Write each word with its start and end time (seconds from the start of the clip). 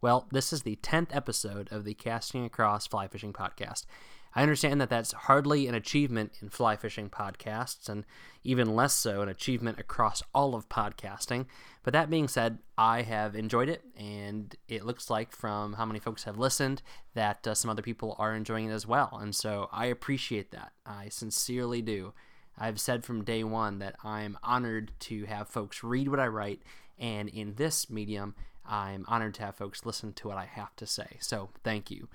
Well, 0.00 0.28
this 0.30 0.52
is 0.52 0.62
the 0.62 0.76
10th 0.76 1.08
episode 1.14 1.72
of 1.72 1.84
the 1.84 1.92
Casting 1.92 2.44
Across 2.44 2.86
Fly 2.86 3.08
Fishing 3.08 3.32
Podcast. 3.32 3.84
I 4.32 4.42
understand 4.42 4.80
that 4.80 4.90
that's 4.90 5.10
hardly 5.10 5.66
an 5.66 5.74
achievement 5.74 6.34
in 6.40 6.50
fly 6.50 6.76
fishing 6.76 7.10
podcasts, 7.10 7.88
and 7.88 8.04
even 8.44 8.76
less 8.76 8.94
so 8.94 9.22
an 9.22 9.28
achievement 9.28 9.80
across 9.80 10.22
all 10.32 10.54
of 10.54 10.68
podcasting. 10.68 11.46
But 11.82 11.94
that 11.94 12.10
being 12.10 12.28
said, 12.28 12.58
I 12.76 13.02
have 13.02 13.34
enjoyed 13.34 13.68
it, 13.68 13.82
and 13.96 14.54
it 14.68 14.84
looks 14.84 15.10
like 15.10 15.32
from 15.32 15.72
how 15.72 15.84
many 15.84 15.98
folks 15.98 16.22
have 16.24 16.38
listened 16.38 16.80
that 17.14 17.44
uh, 17.44 17.54
some 17.54 17.68
other 17.68 17.82
people 17.82 18.14
are 18.20 18.36
enjoying 18.36 18.68
it 18.70 18.74
as 18.74 18.86
well. 18.86 19.18
And 19.20 19.34
so 19.34 19.68
I 19.72 19.86
appreciate 19.86 20.52
that. 20.52 20.70
I 20.86 21.08
sincerely 21.08 21.82
do. 21.82 22.12
I've 22.56 22.78
said 22.78 23.04
from 23.04 23.24
day 23.24 23.42
one 23.42 23.80
that 23.80 23.96
I'm 24.04 24.38
honored 24.44 24.92
to 25.00 25.24
have 25.24 25.48
folks 25.48 25.82
read 25.82 26.06
what 26.06 26.20
I 26.20 26.28
write, 26.28 26.62
and 27.00 27.28
in 27.28 27.54
this 27.54 27.90
medium, 27.90 28.36
I'm 28.68 29.04
honored 29.08 29.34
to 29.34 29.42
have 29.42 29.56
folks 29.56 29.86
listen 29.86 30.12
to 30.14 30.28
what 30.28 30.36
I 30.36 30.44
have 30.44 30.76
to 30.76 30.86
say. 30.86 31.16
So 31.20 31.50
thank 31.64 31.90
you. 31.90 32.08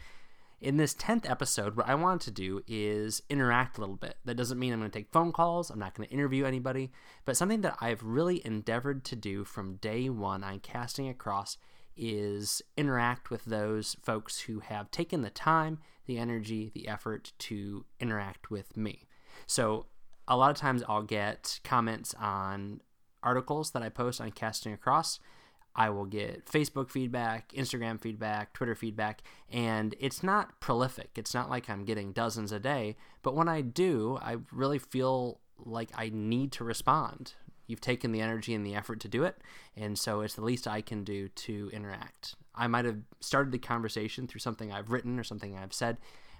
In 0.62 0.78
this 0.78 0.94
10th 0.94 1.30
episode, 1.30 1.76
what 1.76 1.90
I 1.90 1.96
want 1.96 2.22
to 2.22 2.32
do 2.32 2.64
is 2.68 3.22
interact 3.30 3.78
a 3.78 3.82
little 3.82 3.98
bit. 3.98 4.16
That 4.24 4.38
doesn't 4.38 4.58
mean 4.58 4.72
I'm 4.72 4.80
going 4.80 4.90
to 4.90 4.98
take 4.98 5.12
phone 5.12 5.34
calls, 5.34 5.70
I'm 5.70 5.80
not 5.80 5.94
going 5.94 6.08
to 6.08 6.14
interview 6.14 6.46
anybody, 6.46 6.92
but 7.26 7.36
something 7.36 7.62
that 7.62 7.76
I've 7.82 8.02
really 8.02 8.46
endeavored 8.46 9.04
to 9.06 9.18
do 9.18 9.44
from 9.44 9.76
day 9.76 10.10
one 10.10 10.42
on 10.42 10.60
casting 10.60 11.10
across 11.10 11.58
is 11.98 12.62
interact 12.78 13.30
with 13.30 13.44
those 13.44 13.98
folks 14.02 14.42
who 14.42 14.60
have 14.62 14.90
taken 14.90 15.22
the 15.22 15.30
time, 15.30 15.80
the 16.06 16.18
energy, 16.18 16.72
the 16.74 16.88
effort 16.88 17.34
to 17.40 17.86
interact 18.00 18.50
with 18.50 18.78
me. 18.78 19.08
So, 19.46 19.88
a 20.28 20.38
lot 20.38 20.52
of 20.52 20.56
times 20.56 20.84
I'll 20.88 21.04
get 21.04 21.60
comments 21.66 22.16
on 22.18 22.80
articles 23.22 23.72
that 23.72 23.84
I 23.84 23.90
post 23.90 24.22
on 24.22 24.32
casting 24.32 24.72
across 24.72 25.20
I 25.76 25.90
will 25.90 26.06
get 26.06 26.46
Facebook 26.46 26.90
feedback, 26.90 27.52
Instagram 27.54 28.00
feedback, 28.00 28.54
Twitter 28.54 28.76
feedback, 28.76 29.24
and 29.52 29.96
it's 30.00 30.22
not 30.22 30.60
prolific. 30.60 31.12
It's 31.16 31.34
not 31.34 31.50
like 31.50 31.70
I'm 31.70 31.84
getting 31.84 32.12
dozens 32.12 32.52
a 32.52 32.60
day, 32.60 32.96
but 33.24 33.36
when 33.36 33.48
I 33.48 33.62
do, 33.62 34.20
I 34.22 34.38
really 34.52 34.80
feel 34.80 35.40
like 35.58 35.90
I 35.96 36.12
need 36.14 36.52
to 36.54 36.64
respond. 36.64 37.34
You've 37.66 37.82
taken 37.82 38.12
the 38.12 38.22
energy 38.22 38.54
and 38.54 38.66
the 38.66 38.76
effort 38.76 39.00
to 39.02 39.08
do 39.08 39.24
it, 39.24 39.38
and 39.76 39.98
so 39.98 40.22
it's 40.22 40.36
the 40.36 40.44
least 40.44 40.68
I 40.68 40.82
can 40.82 41.04
do 41.04 41.28
to 41.30 41.70
interact. 41.74 42.36
I 42.54 42.68
might 42.68 42.86
have 42.86 43.00
started 43.20 43.52
the 43.52 43.58
conversation 43.58 44.28
through 44.28 44.40
something 44.40 44.72
I've 44.72 44.92
written 44.92 45.18
or 45.18 45.24
something 45.24 45.58
I've 45.58 45.74
said, 45.74 45.98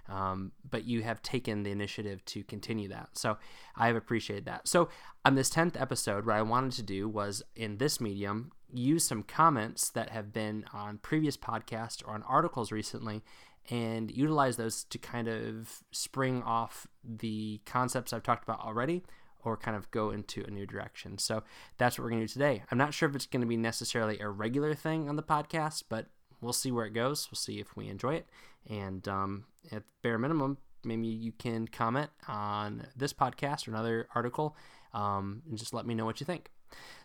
um, 0.08 0.52
but 0.68 0.84
you 0.84 1.02
have 1.02 1.22
taken 1.22 1.62
the 1.62 1.70
initiative 1.70 2.24
to 2.26 2.44
continue 2.44 2.88
that. 2.88 3.10
So 3.14 3.38
I 3.74 3.86
have 3.86 3.96
appreciated 3.96 4.44
that. 4.44 4.68
So 4.68 4.90
on 5.24 5.34
this 5.34 5.50
10th 5.50 5.80
episode, 5.80 6.26
what 6.26 6.36
I 6.36 6.42
wanted 6.42 6.72
to 6.72 6.82
do 6.82 7.08
was 7.08 7.42
in 7.56 7.78
this 7.78 8.00
medium 8.00 8.52
use 8.76 9.04
some 9.04 9.22
comments 9.22 9.90
that 9.90 10.10
have 10.10 10.32
been 10.32 10.64
on 10.72 10.98
previous 10.98 11.36
podcasts 11.36 12.06
or 12.06 12.14
on 12.14 12.22
articles 12.24 12.72
recently 12.72 13.22
and 13.70 14.10
utilize 14.10 14.56
those 14.56 14.84
to 14.84 14.98
kind 14.98 15.28
of 15.28 15.82
spring 15.90 16.42
off 16.42 16.86
the 17.02 17.60
concepts 17.64 18.12
I've 18.12 18.22
talked 18.22 18.44
about 18.44 18.60
already 18.60 19.02
or 19.42 19.56
kind 19.56 19.76
of 19.76 19.90
go 19.90 20.10
into 20.10 20.42
a 20.44 20.50
new 20.50 20.66
direction. 20.66 21.18
So 21.18 21.42
that's 21.78 21.98
what 21.98 22.04
we're 22.04 22.10
going 22.10 22.22
to 22.22 22.26
do 22.26 22.32
today. 22.32 22.62
I'm 22.70 22.78
not 22.78 22.94
sure 22.94 23.08
if 23.08 23.14
it's 23.14 23.26
going 23.26 23.42
to 23.42 23.46
be 23.46 23.56
necessarily 23.56 24.18
a 24.18 24.28
regular 24.28 24.74
thing 24.74 25.08
on 25.08 25.16
the 25.16 25.22
podcast, 25.22 25.84
but 25.88 26.06
we'll 26.40 26.52
see 26.52 26.72
where 26.72 26.86
it 26.86 26.94
goes. 26.94 27.28
We'll 27.30 27.36
see 27.36 27.60
if 27.60 27.76
we 27.76 27.88
enjoy 27.88 28.14
it. 28.14 28.28
And 28.68 29.06
um, 29.08 29.44
at 29.70 29.82
bare 30.02 30.18
minimum, 30.18 30.58
maybe 30.84 31.06
you 31.06 31.32
can 31.32 31.68
comment 31.68 32.10
on 32.28 32.86
this 32.96 33.12
podcast 33.12 33.66
or 33.66 33.72
another 33.72 34.08
article 34.14 34.56
um, 34.92 35.42
and 35.48 35.58
just 35.58 35.74
let 35.74 35.86
me 35.86 35.94
know 35.94 36.04
what 36.04 36.20
you 36.20 36.26
think. 36.26 36.50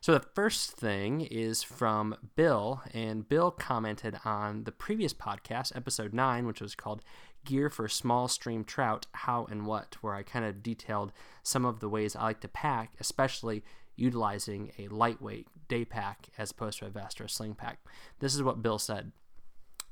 So 0.01 0.13
the 0.13 0.25
first 0.33 0.71
thing 0.71 1.21
is 1.21 1.61
from 1.61 2.15
Bill, 2.35 2.81
and 2.93 3.27
Bill 3.27 3.51
commented 3.51 4.17
on 4.23 4.63
the 4.63 4.71
previous 4.71 5.13
podcast, 5.13 5.75
episode 5.75 6.13
9, 6.13 6.47
which 6.47 6.61
was 6.61 6.73
called 6.73 7.01
Gear 7.43 7.69
for 7.69 7.87
Small 7.87 8.27
Stream 8.27 8.63
Trout 8.63 9.07
How 9.13 9.45
and 9.45 9.65
What, 9.65 9.97
where 10.01 10.15
I 10.15 10.23
kind 10.23 10.45
of 10.45 10.63
detailed 10.63 11.11
some 11.43 11.65
of 11.65 11.79
the 11.79 11.89
ways 11.89 12.15
I 12.15 12.23
like 12.23 12.41
to 12.41 12.47
pack, 12.47 12.93
especially 12.99 13.63
utilizing 13.95 14.71
a 14.77 14.87
lightweight 14.87 15.47
day 15.67 15.83
pack 15.83 16.29
as 16.37 16.51
opposed 16.51 16.79
to 16.79 16.85
a 16.85 16.89
vest 16.89 17.19
or 17.19 17.25
a 17.25 17.29
sling 17.29 17.55
pack. 17.55 17.79
This 18.19 18.33
is 18.33 18.41
what 18.41 18.61
Bill 18.61 18.79
said. 18.79 19.11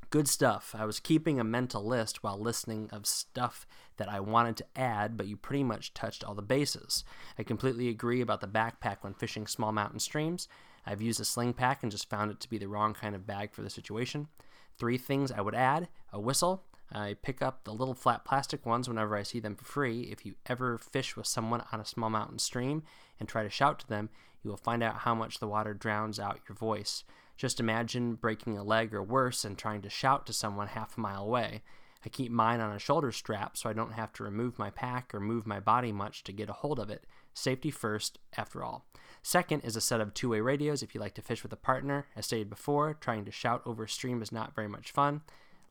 Good 0.10 0.30
stuff. 0.30 0.74
I 0.78 0.86
was 0.86 1.02
keeping 1.02 1.38
a 1.38 1.44
mental 1.44 1.84
list 1.84 2.24
while 2.24 2.40
listening 2.40 2.90
of 2.94 3.06
stuff 3.06 3.68
that 3.98 4.08
I 4.08 4.22
wanted 4.22 4.56
to 4.58 4.66
add, 4.74 5.18
but 5.18 5.28
you 5.28 5.36
pretty 5.36 5.66
much 5.66 5.94
touched 5.94 6.24
all 6.24 6.34
the 6.34 6.42
bases. 6.42 7.04
I 7.38 7.44
completely 7.44 7.90
agree 7.90 8.22
about 8.22 8.40
the 8.40 8.48
backpack 8.48 8.98
when 9.02 9.14
fishing 9.14 9.48
small 9.48 9.74
mountain 9.74 10.00
streams. 10.00 10.48
I've 10.86 11.02
used 11.02 11.20
a 11.20 11.26
sling 11.26 11.54
pack 11.54 11.84
and 11.84 11.92
just 11.92 12.10
found 12.10 12.32
it 12.32 12.40
to 12.40 12.50
be 12.50 12.58
the 12.58 12.70
wrong 12.70 12.94
kind 12.94 13.16
of 13.16 13.28
bag 13.28 13.52
for 13.52 13.62
the 13.62 13.70
situation. 13.70 14.30
Three 14.78 14.98
things 14.98 15.30
I 15.30 15.42
would 15.42 15.56
add 15.56 15.90
a 16.14 16.22
whistle. 16.22 16.64
I 16.90 17.18
pick 17.22 17.42
up 17.42 17.66
the 17.66 17.74
little 17.74 17.94
flat 17.94 18.24
plastic 18.24 18.66
ones 18.66 18.88
whenever 18.88 19.18
I 19.18 19.24
see 19.24 19.42
them 19.42 19.58
for 19.58 19.66
free. 19.66 20.04
If 20.04 20.26
you 20.26 20.36
ever 20.46 20.78
fish 20.78 21.18
with 21.18 21.28
someone 21.28 21.64
on 21.74 21.82
a 21.82 21.86
small 21.86 22.10
mountain 22.10 22.40
stream 22.40 22.84
and 23.20 23.28
try 23.28 23.44
to 23.44 23.50
shout 23.50 23.80
to 23.80 23.88
them, 23.88 24.10
you 24.42 24.50
will 24.50 24.58
find 24.58 24.82
out 24.82 25.00
how 25.00 25.14
much 25.14 25.40
the 25.40 25.50
water 25.50 25.74
drowns 25.74 26.18
out 26.18 26.40
your 26.48 26.56
voice. 26.56 27.04
Just 27.38 27.60
imagine 27.60 28.16
breaking 28.16 28.58
a 28.58 28.64
leg 28.64 28.94
or 28.94 29.04
worse 29.04 29.46
and 29.46 29.58
trying 29.58 29.82
to 29.84 29.90
shout 29.90 30.26
to 30.26 30.34
someone 30.34 30.68
half 30.68 30.98
a 30.98 31.02
mile 31.02 31.24
away. 31.24 31.62
I 32.06 32.10
keep 32.10 32.32
mine 32.32 32.60
on 32.60 32.76
a 32.76 32.80
shoulder 32.80 33.12
strap 33.12 33.58
so 33.58 33.70
I 33.70 33.74
don't 33.74 33.94
have 33.94 34.14
to 34.14 34.24
remove 34.24 34.58
my 34.58 34.70
pack 34.70 35.14
or 35.14 35.20
move 35.20 35.46
my 35.46 35.60
body 35.60 35.92
much 35.92 36.24
to 36.24 36.32
get 36.32 36.50
a 36.50 36.54
hold 36.54 36.80
of 36.80 36.90
it. 36.90 37.06
Safety 37.34 37.70
first, 37.70 38.18
after 38.36 38.64
all. 38.64 38.86
Second 39.22 39.62
is 39.62 39.76
a 39.76 39.82
set 39.82 40.02
of 40.02 40.14
two 40.14 40.30
way 40.30 40.40
radios 40.40 40.82
if 40.82 40.96
you 40.96 41.02
like 41.02 41.14
to 41.16 41.22
fish 41.22 41.44
with 41.44 41.54
a 41.54 41.58
partner. 41.58 42.06
As 42.16 42.26
stated 42.26 42.50
before, 42.50 42.94
trying 42.94 43.26
to 43.26 43.32
shout 43.32 43.62
over 43.66 43.88
stream 43.88 44.22
is 44.22 44.32
not 44.32 44.56
very 44.56 44.68
much 44.68 44.92
fun. 44.92 45.22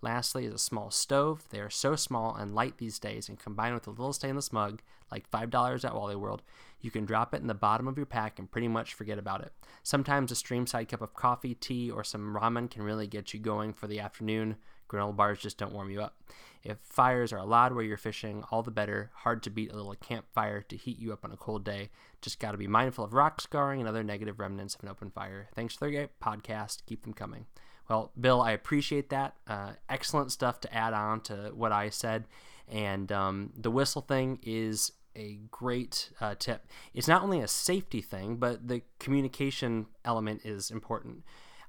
Lastly 0.02 0.44
is 0.44 0.54
a 0.54 0.58
small 0.58 0.90
stove. 0.90 1.44
They 1.50 1.60
are 1.60 1.70
so 1.70 1.96
small 1.96 2.34
and 2.34 2.54
light 2.54 2.78
these 2.78 2.98
days, 2.98 3.28
and 3.28 3.38
combined 3.38 3.74
with 3.74 3.86
a 3.86 3.90
little 3.90 4.12
stainless 4.12 4.52
mug, 4.52 4.82
like 5.10 5.30
$5 5.30 5.84
at 5.84 5.94
Wally 5.94 6.16
World, 6.16 6.42
You 6.80 6.90
can 6.90 7.04
drop 7.04 7.34
it 7.34 7.40
in 7.40 7.46
the 7.46 7.54
bottom 7.54 7.88
of 7.88 7.96
your 7.96 8.06
pack 8.06 8.38
and 8.38 8.50
pretty 8.50 8.68
much 8.68 8.94
forget 8.94 9.18
about 9.18 9.40
it. 9.40 9.52
Sometimes 9.82 10.30
a 10.30 10.34
streamside 10.34 10.88
cup 10.88 11.02
of 11.02 11.14
coffee, 11.14 11.54
tea, 11.54 11.90
or 11.90 12.04
some 12.04 12.34
ramen 12.34 12.70
can 12.70 12.82
really 12.82 13.06
get 13.06 13.34
you 13.34 13.40
going 13.40 13.72
for 13.72 13.86
the 13.86 14.00
afternoon. 14.00 14.56
Granola 14.88 15.16
bars 15.16 15.40
just 15.40 15.58
don't 15.58 15.72
warm 15.72 15.90
you 15.90 16.00
up. 16.00 16.16
If 16.62 16.78
fires 16.78 17.32
are 17.32 17.38
allowed 17.38 17.74
where 17.74 17.84
you're 17.84 17.96
fishing, 17.96 18.44
all 18.50 18.62
the 18.62 18.70
better. 18.70 19.10
Hard 19.14 19.42
to 19.44 19.50
beat 19.50 19.72
a 19.72 19.76
little 19.76 19.94
campfire 19.94 20.62
to 20.62 20.76
heat 20.76 20.98
you 20.98 21.12
up 21.12 21.24
on 21.24 21.32
a 21.32 21.36
cold 21.36 21.64
day. 21.64 21.90
Just 22.20 22.40
got 22.40 22.52
to 22.52 22.58
be 22.58 22.66
mindful 22.66 23.04
of 23.04 23.14
rock 23.14 23.40
scarring 23.40 23.80
and 23.80 23.88
other 23.88 24.02
negative 24.02 24.40
remnants 24.40 24.74
of 24.74 24.82
an 24.82 24.88
open 24.88 25.10
fire. 25.10 25.48
Thanks 25.54 25.74
for 25.74 25.84
the 25.86 25.92
great 25.92 26.20
podcast. 26.20 26.84
Keep 26.86 27.02
them 27.02 27.14
coming. 27.14 27.46
Well, 27.88 28.10
Bill, 28.20 28.42
I 28.42 28.50
appreciate 28.50 29.10
that. 29.10 29.36
Uh, 29.46 29.72
excellent 29.88 30.32
stuff 30.32 30.60
to 30.60 30.74
add 30.74 30.92
on 30.92 31.20
to 31.22 31.52
what 31.54 31.70
I 31.70 31.90
said. 31.90 32.24
And 32.68 33.12
um, 33.12 33.52
the 33.56 33.70
whistle 33.70 34.02
thing 34.02 34.40
is 34.42 34.90
a 35.16 35.40
great 35.50 36.10
uh, 36.20 36.34
tip. 36.38 36.66
It's 36.94 37.08
not 37.08 37.22
only 37.22 37.40
a 37.40 37.48
safety 37.48 38.00
thing, 38.00 38.36
but 38.36 38.68
the 38.68 38.82
communication 38.98 39.86
element 40.04 40.42
is 40.44 40.70
important. 40.70 41.24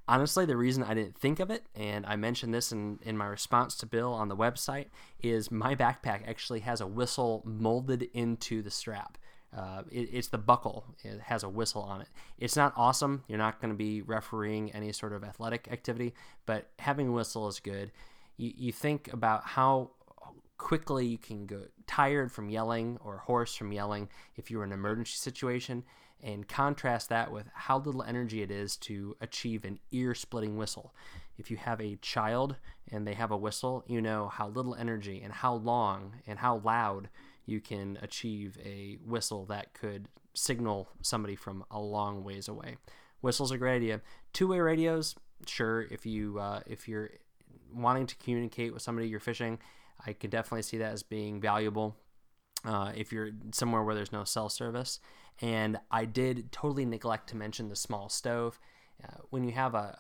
Honestly, 0.10 0.46
the 0.46 0.56
reason 0.56 0.84
I 0.84 0.94
didn't 0.94 1.18
think 1.18 1.40
of 1.40 1.50
it, 1.50 1.66
and 1.76 2.06
I 2.06 2.16
mentioned 2.16 2.54
this 2.54 2.72
in, 2.72 3.00
in 3.02 3.18
my 3.18 3.26
response 3.26 3.76
to 3.78 3.86
Bill 3.86 4.14
on 4.14 4.30
the 4.30 4.38
website, 4.38 4.86
is 5.22 5.52
my 5.52 5.76
backpack 5.76 6.28
actually 6.28 6.62
has 6.62 6.80
a 6.80 6.88
whistle 6.88 7.44
molded 7.46 8.04
into 8.14 8.62
the 8.62 8.72
strap. 8.72 9.18
Uh, 9.56 9.82
it, 9.92 10.10
it's 10.14 10.28
the 10.30 10.38
buckle. 10.38 10.86
It 11.04 11.20
has 11.22 11.44
a 11.44 11.50
whistle 11.50 11.82
on 11.82 12.02
it. 12.02 12.08
It's 12.38 12.56
not 12.56 12.74
awesome. 12.78 13.24
You're 13.28 13.38
not 13.38 13.60
going 13.60 13.72
to 13.72 13.78
be 13.78 14.02
refereeing 14.02 14.72
any 14.72 14.94
sort 14.94 15.14
of 15.14 15.24
athletic 15.24 15.68
activity, 15.72 16.14
but 16.46 16.70
having 16.80 17.10
a 17.10 17.12
whistle 17.12 17.48
is 17.48 17.60
good. 17.60 17.92
You, 18.38 18.54
you 18.56 18.72
think 18.72 19.12
about 19.12 19.44
how 19.44 19.92
quickly 20.58 21.06
you 21.06 21.18
can 21.18 21.46
get 21.46 21.72
tired 21.86 22.32
from 22.32 22.50
yelling 22.50 22.98
or 23.04 23.18
hoarse 23.18 23.56
from 23.56 23.72
yelling 23.72 24.10
if 24.36 24.50
you're 24.50 24.64
in 24.64 24.72
an 24.72 24.80
emergency 24.80 25.18
situation 25.18 25.84
and 26.24 26.48
contrast 26.48 27.10
that 27.10 27.32
with 27.32 27.48
how 27.54 27.78
little 27.78 28.02
energy 28.02 28.42
it 28.42 28.50
is 28.50 28.76
to 28.76 29.16
achieve 29.22 29.64
an 29.64 29.80
ear 29.92 30.16
splitting 30.16 30.58
whistle. 30.58 30.94
If 31.38 31.52
you 31.52 31.58
have 31.58 31.80
a 31.80 31.98
child 31.98 32.56
and 32.92 33.06
they 33.06 33.14
have 33.14 33.32
a 33.32 33.38
whistle, 33.38 33.84
you 33.88 34.02
know 34.02 34.28
how 34.28 34.48
little 34.48 34.74
energy 34.74 35.22
and 35.24 35.32
how 35.32 35.54
long 35.54 36.16
and 36.26 36.40
how 36.40 36.58
loud 36.58 37.10
you 37.46 37.62
can 37.62 37.98
achieve 38.02 38.58
a 38.66 38.98
whistle 39.06 39.46
that 39.46 39.74
could 39.74 40.10
signal 40.34 40.90
somebody 41.02 41.36
from 41.36 41.64
a 41.70 41.80
long 41.80 42.24
ways 42.24 42.48
away. 42.48 42.78
Whistles 43.22 43.52
are 43.52 43.56
a 43.56 43.60
great 43.60 43.78
idea. 43.78 44.02
Two-way 44.34 44.60
radios, 44.60 45.16
sure. 45.46 45.84
If 45.90 46.06
you 46.06 46.40
uh, 46.40 46.62
if 46.66 46.88
you're 46.88 47.12
wanting 47.74 48.08
to 48.08 48.16
communicate 48.18 48.74
with 48.74 48.82
somebody 48.82 49.08
you're 49.08 49.20
fishing, 49.20 49.60
I 50.06 50.14
can 50.14 50.30
definitely 50.30 50.64
see 50.64 50.78
that 50.78 50.94
as 50.94 51.04
being 51.04 51.42
valuable. 51.42 51.96
Uh, 52.66 52.92
if 52.96 53.12
you're 53.12 53.30
somewhere 53.52 53.84
where 53.84 53.96
there's 53.96 54.12
no 54.12 54.24
cell 54.24 54.50
service, 54.50 55.00
and 55.42 55.78
I 55.92 56.06
did 56.06 56.52
totally 56.52 56.86
neglect 56.86 57.30
to 57.30 57.38
mention 57.38 57.70
the 57.70 57.76
small 57.76 58.10
stove. 58.10 58.60
Uh, 59.04 59.18
when 59.30 59.44
you 59.44 59.52
have 59.52 59.76
a, 59.76 59.98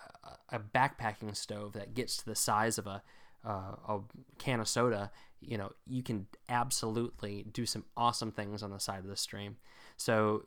a 0.49 0.59
backpacking 0.59 1.35
stove 1.35 1.73
that 1.73 1.93
gets 1.93 2.17
to 2.17 2.25
the 2.25 2.35
size 2.35 2.77
of 2.77 2.87
a, 2.87 3.03
uh, 3.45 3.75
a 3.87 3.99
can 4.39 4.59
of 4.59 4.67
soda, 4.67 5.11
you 5.39 5.57
know, 5.57 5.71
you 5.85 6.01
can 6.01 6.25
absolutely 6.49 7.45
do 7.51 7.65
some 7.65 7.85
awesome 7.95 8.31
things 8.31 8.63
on 8.63 8.71
the 8.71 8.79
side 8.79 8.99
of 8.99 9.07
the 9.07 9.15
stream. 9.15 9.57
So 9.97 10.43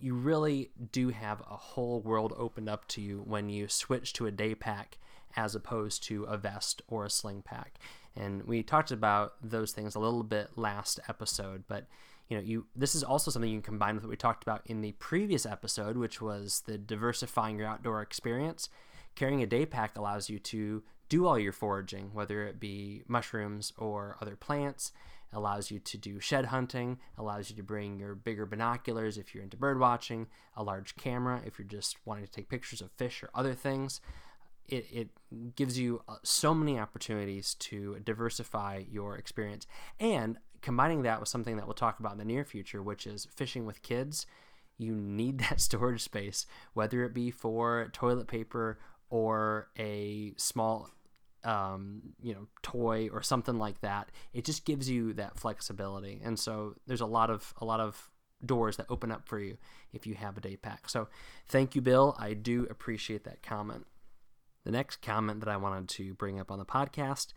you 0.00 0.14
really 0.14 0.70
do 0.90 1.10
have 1.10 1.40
a 1.42 1.56
whole 1.56 2.00
world 2.00 2.32
opened 2.36 2.68
up 2.68 2.88
to 2.88 3.00
you 3.00 3.22
when 3.26 3.48
you 3.48 3.68
switch 3.68 4.12
to 4.14 4.26
a 4.26 4.30
day 4.30 4.54
pack 4.54 4.98
as 5.36 5.54
opposed 5.54 6.02
to 6.04 6.24
a 6.24 6.36
vest 6.36 6.82
or 6.88 7.04
a 7.04 7.10
sling 7.10 7.42
pack. 7.42 7.78
And 8.16 8.44
we 8.44 8.62
talked 8.62 8.90
about 8.90 9.34
those 9.42 9.72
things 9.72 9.94
a 9.94 10.00
little 10.00 10.22
bit 10.22 10.50
last 10.56 11.00
episode, 11.08 11.64
but 11.66 11.86
you 12.28 12.36
know, 12.36 12.42
you 12.42 12.66
this 12.74 12.94
is 12.94 13.02
also 13.02 13.30
something 13.30 13.50
you 13.50 13.58
can 13.60 13.72
combine 13.72 13.94
with 13.94 14.04
what 14.04 14.10
we 14.10 14.16
talked 14.16 14.42
about 14.42 14.62
in 14.66 14.80
the 14.80 14.92
previous 14.92 15.44
episode, 15.44 15.96
which 15.96 16.20
was 16.20 16.62
the 16.66 16.78
diversifying 16.78 17.58
your 17.58 17.66
outdoor 17.66 18.00
experience. 18.00 18.68
Carrying 19.14 19.42
a 19.42 19.46
day 19.46 19.66
pack 19.66 19.96
allows 19.98 20.30
you 20.30 20.38
to 20.38 20.82
do 21.08 21.26
all 21.26 21.38
your 21.38 21.52
foraging, 21.52 22.10
whether 22.14 22.46
it 22.46 22.58
be 22.58 23.02
mushrooms 23.06 23.72
or 23.76 24.16
other 24.20 24.36
plants. 24.36 24.92
allows 25.34 25.70
you 25.70 25.78
to 25.78 25.96
do 25.96 26.20
shed 26.20 26.46
hunting, 26.46 26.98
allows 27.16 27.48
you 27.48 27.56
to 27.56 27.62
bring 27.62 27.98
your 27.98 28.14
bigger 28.14 28.44
binoculars 28.46 29.16
if 29.16 29.34
you're 29.34 29.42
into 29.42 29.56
bird 29.56 29.78
watching, 29.78 30.26
a 30.56 30.62
large 30.62 30.94
camera 30.96 31.40
if 31.46 31.58
you're 31.58 31.66
just 31.66 31.96
wanting 32.04 32.24
to 32.24 32.30
take 32.30 32.48
pictures 32.48 32.80
of 32.80 32.90
fish 32.92 33.22
or 33.22 33.30
other 33.34 33.54
things. 33.54 34.00
It, 34.68 34.86
it 34.90 35.54
gives 35.56 35.78
you 35.78 36.02
uh, 36.08 36.16
so 36.22 36.54
many 36.54 36.78
opportunities 36.78 37.54
to 37.54 37.98
diversify 38.04 38.84
your 38.90 39.16
experience. 39.16 39.66
And 40.00 40.38
combining 40.60 41.02
that 41.02 41.20
with 41.20 41.28
something 41.28 41.56
that 41.56 41.66
we'll 41.66 41.74
talk 41.74 42.00
about 42.00 42.12
in 42.12 42.18
the 42.18 42.24
near 42.24 42.44
future, 42.44 42.82
which 42.82 43.06
is 43.06 43.26
fishing 43.34 43.66
with 43.66 43.82
kids, 43.82 44.26
you 44.78 44.94
need 44.94 45.38
that 45.50 45.60
storage 45.60 46.02
space, 46.02 46.46
whether 46.74 47.04
it 47.04 47.12
be 47.12 47.30
for 47.30 47.88
toilet 47.92 48.28
paper 48.28 48.78
or 49.10 49.68
a 49.78 50.32
small 50.36 50.88
um, 51.44 52.14
you 52.22 52.32
know 52.32 52.46
toy 52.62 53.08
or 53.12 53.20
something 53.20 53.58
like 53.58 53.80
that 53.80 54.12
it 54.32 54.44
just 54.44 54.64
gives 54.64 54.88
you 54.88 55.12
that 55.14 55.38
flexibility. 55.38 56.20
And 56.22 56.38
so 56.38 56.76
there's 56.86 57.00
a 57.00 57.06
lot 57.06 57.30
of 57.30 57.52
a 57.58 57.64
lot 57.64 57.80
of 57.80 58.10
doors 58.44 58.76
that 58.76 58.86
open 58.88 59.12
up 59.12 59.26
for 59.26 59.38
you 59.38 59.56
if 59.92 60.06
you 60.06 60.14
have 60.14 60.36
a 60.36 60.40
day 60.40 60.56
pack. 60.56 60.88
So 60.88 61.08
thank 61.48 61.74
you 61.74 61.80
bill. 61.80 62.16
I 62.18 62.34
do 62.34 62.66
appreciate 62.70 63.24
that 63.24 63.42
comment 63.42 63.86
the 64.64 64.70
next 64.70 65.02
comment 65.02 65.40
that 65.40 65.48
i 65.48 65.56
wanted 65.56 65.88
to 65.88 66.14
bring 66.14 66.38
up 66.38 66.50
on 66.50 66.58
the 66.58 66.64
podcast 66.64 67.32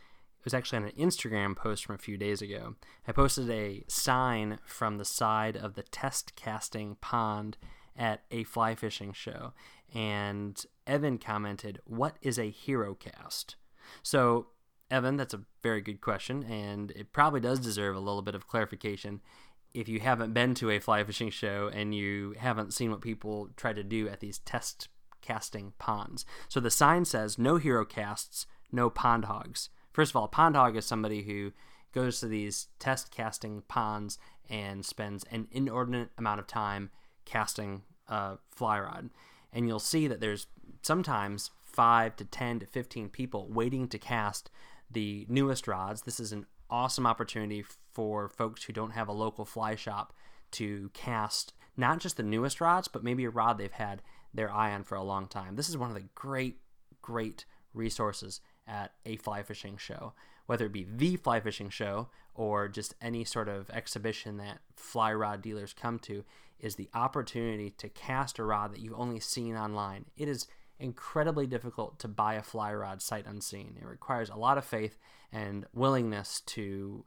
was 0.46 0.54
actually 0.54 0.78
on 0.78 0.86
an 0.86 0.92
Instagram 0.92 1.56
post 1.56 1.86
from 1.86 1.96
a 1.96 2.00
few 2.00 2.18
days 2.18 2.42
ago. 2.42 2.76
I 3.06 3.12
posted 3.12 3.50
a 3.50 3.84
sign 3.88 4.60
from 4.64 4.98
the 4.98 5.04
side 5.04 5.58
of 5.58 5.74
the 5.74 5.84
test 5.84 6.36
casting 6.36 6.96
pond 7.02 7.58
at 7.98 8.22
a 8.32 8.44
fly 8.44 8.76
fishing 8.76 9.12
show, 9.12 9.54
and 9.94 10.64
Evan 10.86 11.18
commented, 11.18 11.80
What 11.86 12.18
is 12.22 12.38
a 12.38 12.50
hero 12.50 12.94
cast? 12.94 13.56
So, 14.04 14.48
Evan, 14.92 15.18
that's 15.18 15.34
a 15.34 15.42
very 15.64 15.82
good 15.82 16.00
question, 16.00 16.44
and 16.44 16.92
it 16.92 17.12
probably 17.12 17.40
does 17.40 17.60
deserve 17.60 17.96
a 17.96 18.00
little 18.00 18.22
bit 18.22 18.36
of 18.36 18.48
clarification. 18.48 19.22
If 19.74 19.90
you 19.90 20.00
haven't 20.00 20.34
been 20.34 20.54
to 20.56 20.70
a 20.70 20.80
fly 20.80 21.04
fishing 21.04 21.32
show 21.32 21.70
and 21.74 21.94
you 21.94 22.36
haven't 22.38 22.74
seen 22.74 22.92
what 22.92 23.02
people 23.02 23.50
try 23.58 23.74
to 23.74 23.84
do 23.84 24.08
at 24.08 24.22
these 24.22 24.40
test 24.40 24.88
casting 25.26 25.74
ponds. 25.80 26.26
So 26.48 26.60
the 26.60 26.70
sign 26.70 27.06
says 27.06 27.38
no 27.38 27.58
hero 27.58 27.86
casts, 27.86 28.46
no 28.72 28.90
pond 28.90 29.26
hogs. 29.26 29.70
First 29.92 30.12
of 30.12 30.18
all, 30.18 30.26
a 30.26 30.30
pond 30.30 30.56
hog 30.56 30.76
is 30.76 30.86
somebody 30.86 31.24
who 31.24 31.54
goes 31.94 32.20
to 32.20 32.28
these 32.28 32.68
test 32.80 33.12
casting 33.12 33.64
ponds 33.68 34.18
and 34.50 34.86
spends 34.86 35.24
an 35.32 35.48
inordinate 35.52 36.10
amount 36.18 36.40
of 36.40 36.48
time 36.48 36.92
casting 37.24 37.84
a 38.08 38.38
fly 38.52 38.80
rod. 38.80 39.10
And 39.54 39.68
you'll 39.68 39.80
see 39.80 40.08
that 40.08 40.20
there's 40.20 40.48
sometimes 40.82 41.52
5 41.64 42.16
to 42.18 42.26
10 42.26 42.60
to 42.60 42.66
15 42.66 43.10
people 43.10 43.48
waiting 43.50 43.88
to 43.88 43.98
cast 43.98 44.52
the 44.92 45.26
newest 45.30 45.68
rods. 45.68 46.02
This 46.02 46.20
is 46.20 46.32
an 46.32 46.46
awesome 46.70 47.08
opportunity 47.08 47.64
for 47.94 48.30
folks 48.30 48.64
who 48.64 48.74
don't 48.74 48.92
have 48.92 49.08
a 49.08 49.14
local 49.14 49.46
fly 49.46 49.76
shop 49.76 50.14
to 50.52 50.90
cast 50.94 51.54
not 51.78 52.00
just 52.00 52.18
the 52.18 52.24
newest 52.24 52.62
rods, 52.62 52.88
but 52.88 53.04
maybe 53.04 53.26
a 53.26 53.30
rod 53.30 53.58
they've 53.58 53.72
had 53.72 54.02
their 54.36 54.52
eye 54.52 54.74
on 54.74 54.84
for 54.84 54.96
a 54.96 55.04
long 55.04 55.28
time. 55.28 55.56
This 55.56 55.70
is 55.70 55.78
one 55.78 55.90
of 55.90 55.96
the 55.96 56.10
great, 56.16 56.60
great 57.02 57.46
resources 57.74 58.42
at 58.68 58.94
a 59.06 59.18
fly 59.18 59.44
fishing 59.44 59.78
show, 59.78 60.14
whether 60.46 60.66
it 60.66 60.72
be 60.72 60.88
the 60.90 61.16
fly 61.18 61.40
fishing 61.40 61.70
show 61.70 62.10
or 62.34 62.68
just 62.68 62.96
any 63.02 63.24
sort 63.24 63.48
of 63.48 63.70
exhibition 63.70 64.38
that 64.38 64.60
fly 64.76 65.14
rod 65.14 65.42
dealers 65.42 65.74
come 65.74 66.00
to, 66.00 66.24
is 66.60 66.76
the 66.76 66.90
opportunity 66.94 67.70
to 67.70 67.90
cast 67.90 68.40
a 68.40 68.44
rod 68.44 68.74
that 68.74 68.80
you've 68.80 69.00
only 69.00 69.20
seen 69.20 69.56
online. 69.56 70.06
It 70.18 70.28
is 70.28 70.48
incredibly 70.80 71.48
difficult 71.48 72.00
to 72.00 72.08
buy 72.08 72.36
a 72.36 72.44
fly 72.44 72.74
rod 72.74 73.02
sight 73.02 73.26
unseen. 73.26 73.78
It 73.80 73.86
requires 73.86 74.30
a 74.30 74.36
lot 74.36 74.58
of 74.58 74.66
faith 74.66 74.98
and 75.32 75.66
willingness 75.74 76.42
to 76.48 77.06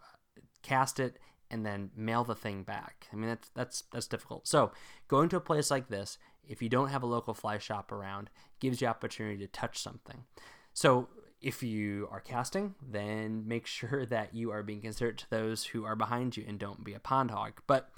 cast 0.63 1.01
it 1.01 1.19
and 1.51 1.65
then 1.65 1.91
mail 1.97 2.25
the 2.25 2.35
thing 2.35 2.63
back. 2.63 3.07
I 3.13 3.17
mean 3.17 3.29
that's 3.29 3.49
that's 3.55 3.85
that's 3.93 4.07
difficult. 4.07 4.47
So 4.47 4.73
going 5.09 5.29
to 5.31 5.37
a 5.37 5.41
place 5.41 5.71
like 5.71 5.89
this, 5.89 6.19
if 6.47 6.63
you 6.63 6.69
don't 6.69 6.89
have 6.89 7.03
a 7.03 7.07
local 7.07 7.35
fly 7.35 7.59
shop 7.59 7.93
around, 7.93 8.31
gives 8.61 8.81
you 8.81 8.87
opportunity 8.87 9.39
to 9.39 9.47
touch 9.47 9.79
something. 9.79 10.25
So 10.73 11.09
if 11.41 11.63
you 11.63 12.09
are 12.11 12.21
casting, 12.21 12.75
then 12.83 13.47
make 13.47 13.67
sure 13.79 14.07
that 14.07 14.35
you 14.35 14.51
are 14.51 14.63
being 14.63 14.81
considerate 14.81 15.19
to 15.19 15.31
those 15.31 15.67
who 15.67 15.85
are 15.85 15.97
behind 15.97 16.37
you 16.37 16.45
and 16.47 16.59
don't 16.59 16.85
be 16.85 16.95
a 16.95 17.01
pond 17.01 17.31
hog. 17.31 17.61
But 17.67 17.91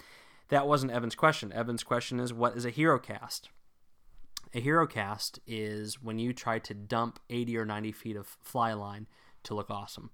that 0.48 0.66
wasn't 0.66 0.92
Evan's 0.92 1.14
question. 1.14 1.52
Evan's 1.52 1.84
question 1.84 2.20
is 2.20 2.32
what 2.32 2.56
is 2.56 2.64
a 2.64 2.70
hero 2.70 2.98
cast? 2.98 3.48
A 4.52 4.60
hero 4.60 4.86
cast 4.86 5.38
is 5.46 6.02
when 6.02 6.18
you 6.18 6.32
try 6.32 6.58
to 6.58 6.74
dump 6.74 7.20
80 7.30 7.56
or 7.56 7.64
90 7.64 7.92
feet 7.92 8.16
of 8.16 8.26
fly 8.26 8.72
line 8.72 9.06
to 9.44 9.54
look 9.54 9.70
awesome. 9.70 10.10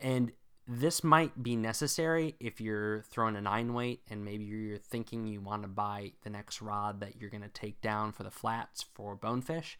And 0.00 0.32
this 0.66 1.04
might 1.04 1.42
be 1.42 1.56
necessary 1.56 2.36
if 2.40 2.60
you're 2.60 3.02
throwing 3.02 3.36
a 3.36 3.40
nine 3.40 3.74
weight 3.74 4.00
and 4.08 4.24
maybe 4.24 4.44
you're 4.44 4.78
thinking 4.78 5.26
you 5.26 5.40
want 5.40 5.62
to 5.62 5.68
buy 5.68 6.12
the 6.22 6.30
next 6.30 6.62
rod 6.62 7.00
that 7.00 7.20
you're 7.20 7.30
going 7.30 7.42
to 7.42 7.48
take 7.48 7.80
down 7.80 8.12
for 8.12 8.22
the 8.22 8.30
flats 8.30 8.84
for 8.94 9.14
bonefish 9.14 9.78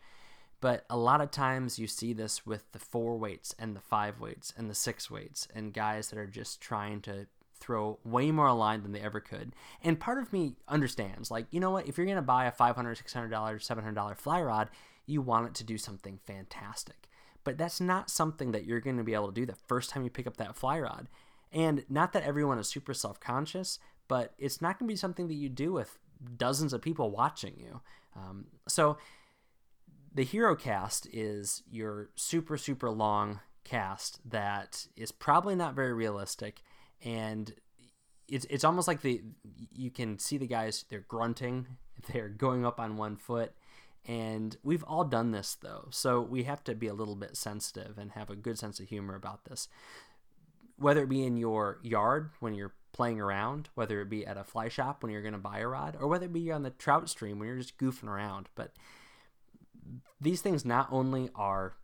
but 0.64 0.86
a 0.88 0.96
lot 0.96 1.20
of 1.20 1.30
times 1.30 1.78
you 1.78 1.86
see 1.86 2.14
this 2.14 2.46
with 2.46 2.72
the 2.72 2.78
four 2.78 3.18
weights 3.18 3.54
and 3.58 3.76
the 3.76 3.80
five 3.80 4.18
weights 4.18 4.52
and 4.56 4.70
the 4.70 4.74
six 4.74 5.10
weights 5.10 5.46
and 5.54 5.74
guys 5.74 6.08
that 6.08 6.18
are 6.18 6.26
just 6.26 6.58
trying 6.58 7.02
to 7.02 7.26
throw 7.54 7.98
way 8.02 8.30
more 8.30 8.50
line 8.52 8.82
than 8.82 8.92
they 8.92 9.00
ever 9.00 9.20
could. 9.20 9.54
And 9.82 10.00
part 10.00 10.16
of 10.18 10.32
me 10.32 10.56
understands, 10.66 11.30
like, 11.30 11.46
you 11.50 11.60
know 11.60 11.70
what, 11.70 11.86
if 11.86 11.98
you're 11.98 12.06
going 12.06 12.16
to 12.16 12.22
buy 12.22 12.46
a 12.46 12.50
$500, 12.52 12.76
$600, 12.76 13.30
$700 13.30 14.16
fly 14.16 14.40
rod, 14.40 14.70
you 15.04 15.20
want 15.20 15.48
it 15.48 15.54
to 15.56 15.64
do 15.64 15.76
something 15.76 16.18
fantastic. 16.24 17.08
But 17.44 17.58
that's 17.58 17.80
not 17.80 18.10
something 18.10 18.52
that 18.52 18.64
you're 18.64 18.80
going 18.80 18.96
to 18.96 19.04
be 19.04 19.14
able 19.14 19.28
to 19.28 19.32
do 19.32 19.46
the 19.46 19.54
first 19.54 19.90
time 19.90 20.02
you 20.02 20.10
pick 20.10 20.26
up 20.26 20.38
that 20.38 20.56
fly 20.56 20.80
rod. 20.80 21.08
And 21.52 21.84
not 21.88 22.12
that 22.14 22.24
everyone 22.24 22.58
is 22.58 22.68
super 22.68 22.94
self 22.94 23.20
conscious, 23.20 23.78
but 24.08 24.34
it's 24.38 24.60
not 24.60 24.78
going 24.78 24.88
to 24.88 24.92
be 24.92 24.96
something 24.96 25.28
that 25.28 25.34
you 25.34 25.48
do 25.48 25.72
with 25.72 25.98
dozens 26.36 26.72
of 26.72 26.82
people 26.82 27.10
watching 27.10 27.54
you. 27.58 27.80
Um, 28.16 28.46
so 28.66 28.98
the 30.12 30.24
hero 30.24 30.54
cast 30.54 31.06
is 31.12 31.62
your 31.70 32.10
super, 32.14 32.56
super 32.56 32.90
long 32.90 33.40
cast 33.64 34.20
that 34.30 34.86
is 34.96 35.10
probably 35.10 35.54
not 35.54 35.74
very 35.74 35.92
realistic. 35.92 36.62
And 37.04 37.52
it's, 38.28 38.46
it's 38.48 38.64
almost 38.64 38.88
like 38.88 39.02
the 39.02 39.22
you 39.72 39.90
can 39.90 40.18
see 40.18 40.38
the 40.38 40.46
guys, 40.46 40.84
they're 40.88 41.04
grunting, 41.08 41.66
they're 42.12 42.28
going 42.28 42.64
up 42.64 42.80
on 42.80 42.96
one 42.96 43.16
foot. 43.16 43.52
And 44.06 44.56
we've 44.62 44.84
all 44.84 45.04
done 45.04 45.30
this 45.30 45.56
though. 45.60 45.88
So 45.90 46.20
we 46.20 46.42
have 46.44 46.62
to 46.64 46.74
be 46.74 46.88
a 46.88 46.94
little 46.94 47.16
bit 47.16 47.36
sensitive 47.36 47.96
and 47.98 48.12
have 48.12 48.30
a 48.30 48.36
good 48.36 48.58
sense 48.58 48.78
of 48.80 48.88
humor 48.88 49.14
about 49.14 49.44
this 49.46 49.68
whether 50.76 51.02
it 51.02 51.08
be 51.08 51.24
in 51.24 51.36
your 51.36 51.78
yard 51.82 52.30
when 52.40 52.54
you're 52.54 52.74
playing 52.92 53.20
around, 53.20 53.68
whether 53.74 54.00
it 54.00 54.10
be 54.10 54.26
at 54.26 54.36
a 54.36 54.44
fly 54.44 54.68
shop 54.68 55.02
when 55.02 55.12
you're 55.12 55.22
going 55.22 55.32
to 55.32 55.38
buy 55.38 55.58
a 55.58 55.66
rod, 55.66 55.96
or 55.98 56.08
whether 56.08 56.26
it 56.26 56.32
be 56.32 56.50
on 56.50 56.62
the 56.62 56.70
trout 56.70 57.08
stream 57.08 57.38
when 57.38 57.48
you're 57.48 57.58
just 57.58 57.78
goofing 57.78 58.08
around. 58.08 58.48
But 58.54 58.72
these 60.20 60.40
things 60.40 60.64
not 60.64 60.88
only 60.90 61.30
are 61.34 61.74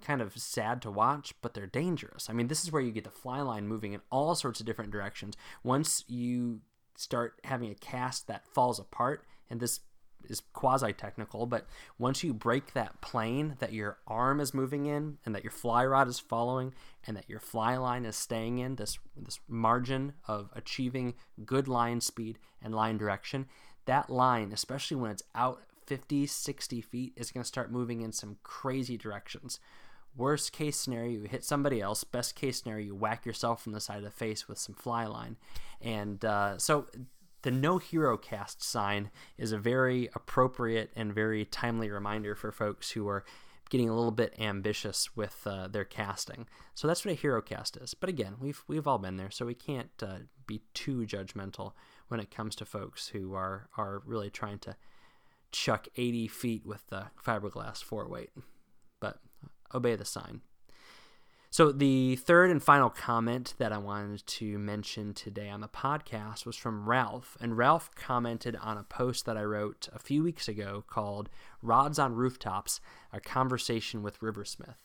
kind 0.00 0.20
of 0.20 0.36
sad 0.36 0.82
to 0.82 0.90
watch, 0.90 1.34
but 1.42 1.54
they're 1.54 1.66
dangerous. 1.66 2.28
I 2.28 2.32
mean, 2.32 2.48
this 2.48 2.64
is 2.64 2.72
where 2.72 2.82
you 2.82 2.90
get 2.90 3.04
the 3.04 3.10
fly 3.10 3.40
line 3.40 3.68
moving 3.68 3.92
in 3.92 4.00
all 4.10 4.34
sorts 4.34 4.58
of 4.60 4.66
different 4.66 4.90
directions. 4.90 5.36
Once 5.62 6.04
you 6.08 6.60
start 6.96 7.40
having 7.44 7.70
a 7.70 7.76
cast 7.76 8.26
that 8.26 8.46
falls 8.46 8.80
apart, 8.80 9.24
and 9.48 9.60
this 9.60 9.80
is 10.28 10.42
quasi 10.52 10.92
technical, 10.92 11.46
but 11.46 11.66
once 11.98 12.22
you 12.22 12.32
break 12.32 12.72
that 12.72 13.00
plane 13.00 13.56
that 13.58 13.72
your 13.72 13.98
arm 14.06 14.40
is 14.40 14.54
moving 14.54 14.86
in 14.86 15.18
and 15.24 15.34
that 15.34 15.44
your 15.44 15.50
fly 15.50 15.84
rod 15.84 16.08
is 16.08 16.18
following 16.18 16.74
and 17.06 17.16
that 17.16 17.28
your 17.28 17.40
fly 17.40 17.76
line 17.76 18.04
is 18.04 18.16
staying 18.16 18.58
in, 18.58 18.76
this 18.76 18.98
this 19.16 19.40
margin 19.48 20.14
of 20.26 20.50
achieving 20.54 21.14
good 21.44 21.68
line 21.68 22.00
speed 22.00 22.38
and 22.62 22.74
line 22.74 22.96
direction, 22.96 23.46
that 23.86 24.10
line, 24.10 24.52
especially 24.52 24.96
when 24.96 25.10
it's 25.10 25.24
out 25.34 25.62
50, 25.86 26.26
60 26.26 26.80
feet, 26.80 27.12
is 27.16 27.30
going 27.30 27.42
to 27.42 27.48
start 27.48 27.72
moving 27.72 28.02
in 28.02 28.12
some 28.12 28.36
crazy 28.42 28.96
directions. 28.96 29.58
Worst 30.16 30.52
case 30.52 30.76
scenario, 30.76 31.10
you 31.10 31.22
hit 31.22 31.42
somebody 31.42 31.80
else. 31.80 32.04
Best 32.04 32.34
case 32.34 32.62
scenario, 32.62 32.86
you 32.86 32.94
whack 32.94 33.24
yourself 33.24 33.62
from 33.62 33.72
the 33.72 33.80
side 33.80 33.98
of 33.98 34.04
the 34.04 34.10
face 34.10 34.46
with 34.46 34.58
some 34.58 34.74
fly 34.74 35.06
line. 35.06 35.36
And 35.80 36.22
uh, 36.24 36.58
so 36.58 36.86
the 37.42 37.50
no 37.50 37.78
hero 37.78 38.16
cast 38.16 38.62
sign 38.62 39.10
is 39.36 39.52
a 39.52 39.58
very 39.58 40.08
appropriate 40.14 40.90
and 40.96 41.14
very 41.14 41.44
timely 41.44 41.90
reminder 41.90 42.34
for 42.34 42.52
folks 42.52 42.92
who 42.92 43.08
are 43.08 43.24
getting 43.70 43.88
a 43.88 43.94
little 43.94 44.10
bit 44.10 44.34
ambitious 44.38 45.16
with 45.16 45.46
uh, 45.46 45.66
their 45.66 45.84
casting. 45.84 46.46
So 46.74 46.86
that's 46.86 47.04
what 47.04 47.12
a 47.12 47.14
hero 47.14 47.40
cast 47.40 47.76
is. 47.78 47.94
But 47.94 48.10
again, 48.10 48.34
we've 48.38 48.62
we've 48.68 48.86
all 48.86 48.98
been 48.98 49.16
there, 49.16 49.30
so 49.30 49.46
we 49.46 49.54
can't 49.54 49.90
uh, 50.02 50.18
be 50.46 50.62
too 50.74 51.06
judgmental 51.06 51.72
when 52.08 52.20
it 52.20 52.30
comes 52.30 52.54
to 52.56 52.64
folks 52.64 53.08
who 53.08 53.34
are 53.34 53.68
are 53.76 54.02
really 54.04 54.30
trying 54.30 54.58
to 54.60 54.76
chuck 55.52 55.86
80 55.96 56.28
feet 56.28 56.66
with 56.66 56.86
the 56.88 57.06
fiberglass 57.22 57.82
four 57.82 58.08
weight. 58.08 58.30
But 59.00 59.18
obey 59.74 59.96
the 59.96 60.04
sign. 60.04 60.42
So, 61.52 61.70
the 61.70 62.16
third 62.16 62.48
and 62.48 62.62
final 62.62 62.88
comment 62.88 63.52
that 63.58 63.74
I 63.74 63.76
wanted 63.76 64.26
to 64.26 64.58
mention 64.58 65.12
today 65.12 65.50
on 65.50 65.60
the 65.60 65.68
podcast 65.68 66.46
was 66.46 66.56
from 66.56 66.88
Ralph. 66.88 67.36
And 67.42 67.58
Ralph 67.58 67.90
commented 67.94 68.56
on 68.56 68.78
a 68.78 68.84
post 68.84 69.26
that 69.26 69.36
I 69.36 69.42
wrote 69.42 69.86
a 69.94 69.98
few 69.98 70.22
weeks 70.22 70.48
ago 70.48 70.82
called 70.88 71.28
Rods 71.60 71.98
on 71.98 72.14
Rooftops 72.14 72.80
A 73.12 73.20
Conversation 73.20 74.02
with 74.02 74.18
Riversmith. 74.20 74.76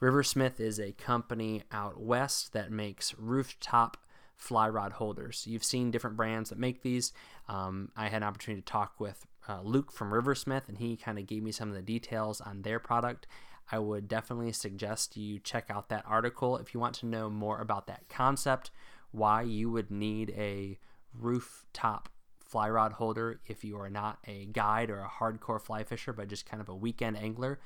Riversmith 0.00 0.60
is 0.60 0.78
a 0.78 0.92
company 0.92 1.64
out 1.72 2.00
west 2.00 2.52
that 2.52 2.70
makes 2.70 3.18
rooftop 3.18 3.96
fly 4.36 4.68
rod 4.68 4.92
holders. 4.92 5.44
You've 5.48 5.64
seen 5.64 5.90
different 5.90 6.16
brands 6.16 6.50
that 6.50 6.58
make 6.58 6.82
these. 6.82 7.12
Um, 7.48 7.90
I 7.96 8.04
had 8.04 8.22
an 8.22 8.28
opportunity 8.28 8.62
to 8.62 8.72
talk 8.72 9.00
with 9.00 9.26
uh, 9.48 9.60
Luke 9.64 9.90
from 9.90 10.12
Riversmith, 10.12 10.68
and 10.68 10.78
he 10.78 10.96
kind 10.96 11.18
of 11.18 11.26
gave 11.26 11.42
me 11.42 11.50
some 11.50 11.68
of 11.68 11.74
the 11.74 11.82
details 11.82 12.40
on 12.40 12.62
their 12.62 12.78
product. 12.78 13.26
I 13.72 13.78
would 13.78 14.06
definitely 14.06 14.52
suggest 14.52 15.16
you 15.16 15.38
check 15.38 15.70
out 15.70 15.88
that 15.88 16.04
article 16.06 16.58
if 16.58 16.74
you 16.74 16.80
want 16.80 16.94
to 16.96 17.06
know 17.06 17.30
more 17.30 17.58
about 17.58 17.86
that 17.86 18.08
concept, 18.10 18.70
why 19.10 19.42
you 19.42 19.70
would 19.70 19.90
need 19.90 20.30
a 20.36 20.78
rooftop 21.18 22.10
fly 22.44 22.68
rod 22.68 22.92
holder 22.92 23.40
if 23.46 23.64
you 23.64 23.78
are 23.78 23.88
not 23.88 24.18
a 24.26 24.44
guide 24.44 24.90
or 24.90 25.00
a 25.00 25.08
hardcore 25.08 25.60
fly 25.60 25.82
fisher, 25.82 26.12
but 26.12 26.28
just 26.28 26.44
kind 26.44 26.60
of 26.60 26.68
a 26.68 26.74
weekend 26.74 27.16
angler, 27.16 27.58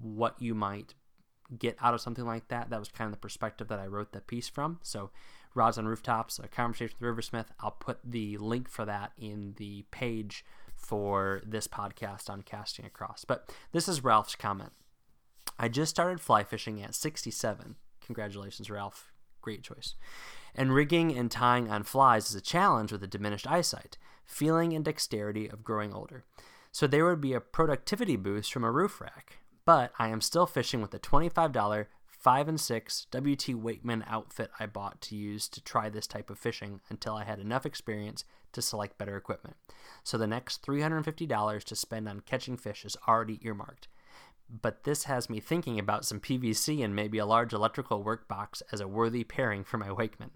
what 0.00 0.40
you 0.40 0.54
might 0.54 0.94
get 1.58 1.76
out 1.80 1.92
of 1.92 2.00
something 2.00 2.24
like 2.24 2.46
that. 2.48 2.70
That 2.70 2.78
was 2.78 2.88
kind 2.88 3.08
of 3.08 3.12
the 3.12 3.20
perspective 3.20 3.66
that 3.66 3.80
I 3.80 3.86
wrote 3.86 4.12
the 4.12 4.20
piece 4.20 4.48
from. 4.48 4.78
So, 4.82 5.10
Rods 5.54 5.76
on 5.76 5.86
Rooftops, 5.86 6.38
a 6.38 6.46
conversation 6.46 6.94
with 7.00 7.16
Riversmith. 7.16 7.46
I'll 7.58 7.72
put 7.72 7.98
the 8.04 8.36
link 8.36 8.68
for 8.68 8.84
that 8.84 9.12
in 9.18 9.54
the 9.56 9.84
page 9.90 10.44
for 10.76 11.42
this 11.44 11.66
podcast 11.66 12.30
on 12.30 12.42
casting 12.42 12.84
across. 12.84 13.24
But 13.24 13.52
this 13.72 13.88
is 13.88 14.04
Ralph's 14.04 14.36
comment. 14.36 14.72
I 15.58 15.68
just 15.68 15.90
started 15.90 16.20
fly 16.20 16.44
fishing 16.44 16.82
at 16.82 16.94
67. 16.94 17.76
Congratulations, 18.00 18.70
Ralph. 18.70 19.12
Great 19.40 19.62
choice. 19.62 19.94
And 20.54 20.74
rigging 20.74 21.16
and 21.16 21.30
tying 21.30 21.70
on 21.70 21.82
flies 21.82 22.30
is 22.30 22.34
a 22.34 22.40
challenge 22.40 22.92
with 22.92 23.02
a 23.02 23.08
diminished 23.08 23.46
eyesight, 23.46 23.98
feeling, 24.24 24.72
and 24.72 24.84
dexterity 24.84 25.48
of 25.48 25.64
growing 25.64 25.92
older. 25.92 26.24
So 26.72 26.86
there 26.86 27.06
would 27.06 27.20
be 27.20 27.32
a 27.32 27.40
productivity 27.40 28.16
boost 28.16 28.52
from 28.52 28.64
a 28.64 28.70
roof 28.70 29.00
rack. 29.00 29.38
But 29.64 29.92
I 29.98 30.08
am 30.08 30.20
still 30.20 30.46
fishing 30.46 30.80
with 30.80 30.92
the 30.92 30.98
$25 30.98 31.86
5 32.06 32.48
and 32.48 32.60
6 32.60 33.06
WT 33.12 33.54
Wakeman 33.54 34.04
outfit 34.08 34.50
I 34.58 34.66
bought 34.66 35.00
to 35.02 35.16
use 35.16 35.48
to 35.48 35.62
try 35.62 35.88
this 35.88 36.06
type 36.06 36.30
of 36.30 36.38
fishing 36.38 36.80
until 36.90 37.14
I 37.14 37.24
had 37.24 37.38
enough 37.38 37.64
experience 37.64 38.24
to 38.52 38.62
select 38.62 38.98
better 38.98 39.16
equipment. 39.16 39.56
So 40.02 40.18
the 40.18 40.26
next 40.26 40.66
$350 40.66 41.64
to 41.64 41.76
spend 41.76 42.08
on 42.08 42.20
catching 42.20 42.56
fish 42.56 42.84
is 42.84 42.96
already 43.06 43.38
earmarked 43.42 43.88
but 44.50 44.84
this 44.84 45.04
has 45.04 45.28
me 45.28 45.40
thinking 45.40 45.78
about 45.78 46.04
some 46.04 46.20
PVC 46.20 46.82
and 46.82 46.94
maybe 46.94 47.18
a 47.18 47.26
large 47.26 47.52
electrical 47.52 48.02
workbox 48.02 48.62
as 48.72 48.80
a 48.80 48.88
worthy 48.88 49.24
pairing 49.24 49.64
for 49.64 49.78
my 49.78 49.92
Wakeman. 49.92 50.30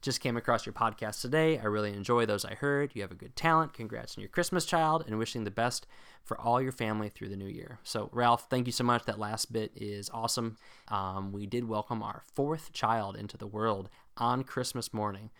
Just 0.00 0.20
came 0.20 0.36
across 0.36 0.66
your 0.66 0.72
podcast 0.72 1.20
today. 1.20 1.60
I 1.60 1.66
really 1.66 1.92
enjoy 1.92 2.26
those 2.26 2.44
I 2.44 2.54
heard. 2.54 2.90
You 2.92 3.02
have 3.02 3.12
a 3.12 3.16
good 3.16 3.36
talent. 3.36 3.72
Congrats 3.72 4.18
on 4.18 4.22
your 4.22 4.30
Christmas 4.30 4.66
child 4.66 5.04
and 5.06 5.16
wishing 5.16 5.44
the 5.44 5.50
best 5.52 5.86
for 6.24 6.40
all 6.40 6.60
your 6.60 6.72
family 6.72 7.08
through 7.08 7.28
the 7.28 7.36
new 7.36 7.46
year. 7.46 7.78
So, 7.84 8.10
Ralph, 8.12 8.48
thank 8.50 8.66
you 8.66 8.72
so 8.72 8.82
much. 8.82 9.04
That 9.04 9.20
last 9.20 9.52
bit 9.52 9.70
is 9.76 10.10
awesome. 10.12 10.56
Um, 10.88 11.30
we 11.30 11.46
did 11.46 11.68
welcome 11.68 12.02
our 12.02 12.22
fourth 12.34 12.72
child 12.72 13.16
into 13.16 13.36
the 13.36 13.46
world 13.46 13.88
on 14.16 14.42
Christmas 14.42 14.92
morning. 14.92 15.30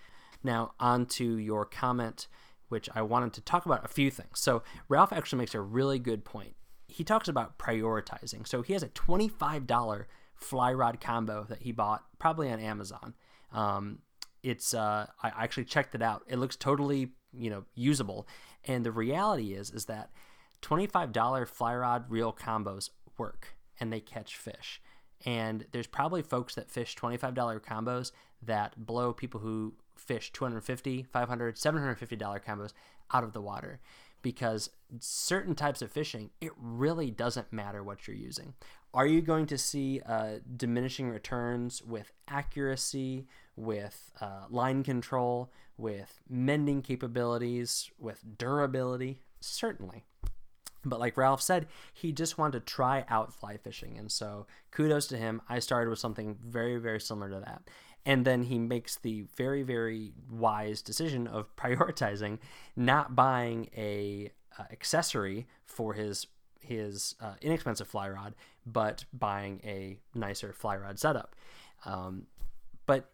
Now, 0.45 0.75
on 0.79 1.07
to 1.07 1.38
your 1.38 1.64
comment, 1.64 2.29
which 2.69 2.88
I 2.95 3.02
wanted 3.02 3.33
to 3.33 3.41
talk 3.41 3.67
about 3.67 3.85
a 3.85 3.88
few 3.88 4.12
things. 4.12 4.38
So, 4.38 4.62
Ralph 4.88 5.12
actually 5.12 5.41
makes 5.41 5.57
a 5.57 5.61
really 5.61 5.99
good 5.99 6.25
point 6.25 6.55
he 6.93 7.05
talks 7.05 7.29
about 7.29 7.59
prioritizing. 7.59 8.47
So 8.47 8.63
he 8.63 8.73
has 8.75 8.83
a 8.83 8.89
$25 8.89 10.05
fly 10.35 10.73
rod 10.73 11.01
combo 11.01 11.45
that 11.49 11.63
he 11.63 11.73
bought 11.73 12.05
probably 12.19 12.51
on 12.51 12.61
Amazon. 12.61 13.15
Um, 13.53 14.01
it's 14.43 14.75
uh, 14.75 15.07
I 15.23 15.29
actually 15.29 15.65
checked 15.65 15.95
it 15.95 16.03
out. 16.03 16.25
It 16.27 16.39
looks 16.39 16.57
totally 16.57 17.13
you 17.33 17.49
know 17.49 17.65
usable, 17.75 18.27
and 18.65 18.85
the 18.85 18.93
reality 18.93 19.55
is 19.55 19.71
is 19.71 19.87
that 19.87 20.11
$25 20.63 21.49
fly 21.49 21.75
rod 21.77 22.05
reel 22.09 22.33
combos 22.33 22.91
work 23.17 23.57
and 23.81 23.93
they 23.93 24.01
catch 24.01 24.37
fish. 24.37 24.81
And 25.25 25.67
there's 25.73 25.87
probably 25.87 26.23
folks 26.23 26.55
that 26.57 26.71
fish 26.71 26.97
$25 26.97 27.61
combos 27.61 28.11
that 28.43 28.75
blow 28.77 29.13
people 29.13 29.41
who 29.41 29.75
fish 29.97 30.33
250 30.33 31.05
500 31.05 31.57
$750 31.57 32.45
combos 32.45 32.73
out 33.13 33.25
of 33.25 33.33
the 33.33 33.41
water 33.41 33.81
because 34.23 34.71
certain 35.00 35.55
types 35.55 35.83
of 35.83 35.91
fishing, 35.91 36.31
it 36.41 36.52
really 36.57 37.11
doesn't 37.11 37.52
matter 37.52 37.83
what 37.83 38.07
you're 38.07 38.17
using. 38.17 38.55
Are 38.95 39.07
you 39.07 39.23
going 39.23 39.47
to 39.47 39.59
see 39.59 40.00
uh, 40.07 40.37
diminishing 40.57 41.09
returns 41.09 41.83
with 41.83 42.12
accuracy, 42.29 43.26
with 43.57 44.11
uh, 44.21 44.45
line 44.50 44.83
control, 44.83 45.50
with 45.76 46.21
mending 46.29 46.83
capabilities, 46.83 47.91
with 47.99 48.23
durability? 48.38 49.21
Certainly. 49.41 50.05
But 50.85 51.00
like 51.00 51.17
Ralph 51.17 51.41
said, 51.41 51.69
he 51.93 52.12
just 52.12 52.38
wanted 52.38 52.59
to 52.59 52.73
try 52.73 53.05
out 53.09 53.33
fly 53.33 53.57
fishing. 53.57 53.97
And 53.99 54.11
so 54.11 54.47
kudos 54.73 55.07
to 55.09 55.17
him. 55.17 55.41
I 55.49 55.61
started 55.61 55.88
with 55.88 56.00
something 56.00 56.37
very, 56.45 56.76
very 56.79 57.00
similar 57.00 57.31
to 57.31 57.41
that 57.41 57.62
and 58.05 58.25
then 58.25 58.45
he 58.45 58.59
makes 58.59 58.97
the 58.97 59.25
very 59.37 59.63
very 59.63 60.13
wise 60.31 60.83
decision 60.83 61.27
of 61.27 61.55
prioritizing 61.57 62.39
not 62.77 63.15
buying 63.15 63.69
a 63.77 64.31
uh, 64.59 64.65
accessory 64.71 65.47
for 65.65 65.95
his 65.95 66.27
his 66.61 67.15
uh, 67.21 67.35
inexpensive 67.41 67.89
fly 67.89 68.09
rod 68.09 68.35
but 68.65 69.05
buying 69.13 69.61
a 69.65 69.99
nicer 70.15 70.53
fly 70.53 70.77
rod 70.77 70.99
setup 70.99 71.35
um, 71.85 72.27
but 72.87 73.11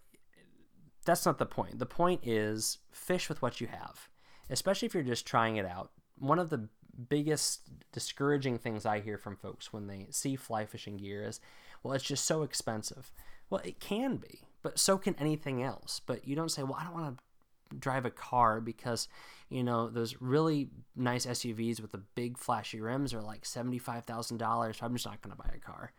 that's 1.08 1.24
not 1.24 1.38
the 1.38 1.46
point. 1.46 1.78
The 1.78 1.86
point 1.86 2.20
is 2.26 2.78
fish 2.92 3.30
with 3.30 3.40
what 3.40 3.62
you 3.62 3.66
have, 3.66 4.08
especially 4.50 4.86
if 4.86 4.94
you're 4.94 5.02
just 5.02 5.26
trying 5.26 5.56
it 5.56 5.64
out. 5.64 5.90
One 6.18 6.38
of 6.38 6.50
the 6.50 6.68
biggest 7.08 7.62
discouraging 7.92 8.58
things 8.58 8.84
I 8.84 9.00
hear 9.00 9.16
from 9.16 9.36
folks 9.36 9.72
when 9.72 9.86
they 9.86 10.08
see 10.10 10.36
fly 10.36 10.66
fishing 10.66 10.98
gear 10.98 11.24
is, 11.24 11.40
well, 11.82 11.94
it's 11.94 12.04
just 12.04 12.26
so 12.26 12.42
expensive. 12.42 13.10
Well, 13.48 13.62
it 13.64 13.80
can 13.80 14.16
be, 14.16 14.40
but 14.62 14.78
so 14.78 14.98
can 14.98 15.14
anything 15.18 15.62
else. 15.62 16.00
But 16.04 16.26
you 16.26 16.36
don't 16.36 16.50
say, 16.50 16.62
well, 16.62 16.76
I 16.78 16.84
don't 16.84 16.94
want 16.94 17.18
to 17.18 17.76
drive 17.76 18.04
a 18.04 18.10
car 18.10 18.60
because, 18.60 19.08
you 19.48 19.62
know, 19.62 19.88
those 19.88 20.16
really 20.20 20.68
nice 20.96 21.26
SUVs 21.26 21.80
with 21.80 21.92
the 21.92 22.02
big 22.14 22.38
flashy 22.38 22.80
rims 22.80 23.12
are 23.12 23.22
like 23.22 23.42
$75,000. 23.42 24.76
So 24.76 24.86
I'm 24.86 24.94
just 24.94 25.06
not 25.06 25.20
going 25.22 25.36
to 25.36 25.42
buy 25.42 25.50
a 25.54 25.58
car. 25.58 25.92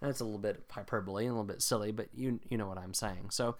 That's 0.00 0.20
a 0.20 0.24
little 0.24 0.38
bit 0.38 0.64
hyperbole 0.70 1.24
and 1.24 1.30
a 1.30 1.34
little 1.34 1.44
bit 1.44 1.62
silly, 1.62 1.90
but 1.90 2.08
you 2.14 2.38
you 2.48 2.56
know 2.56 2.68
what 2.68 2.78
I'm 2.78 2.94
saying. 2.94 3.30
So 3.30 3.56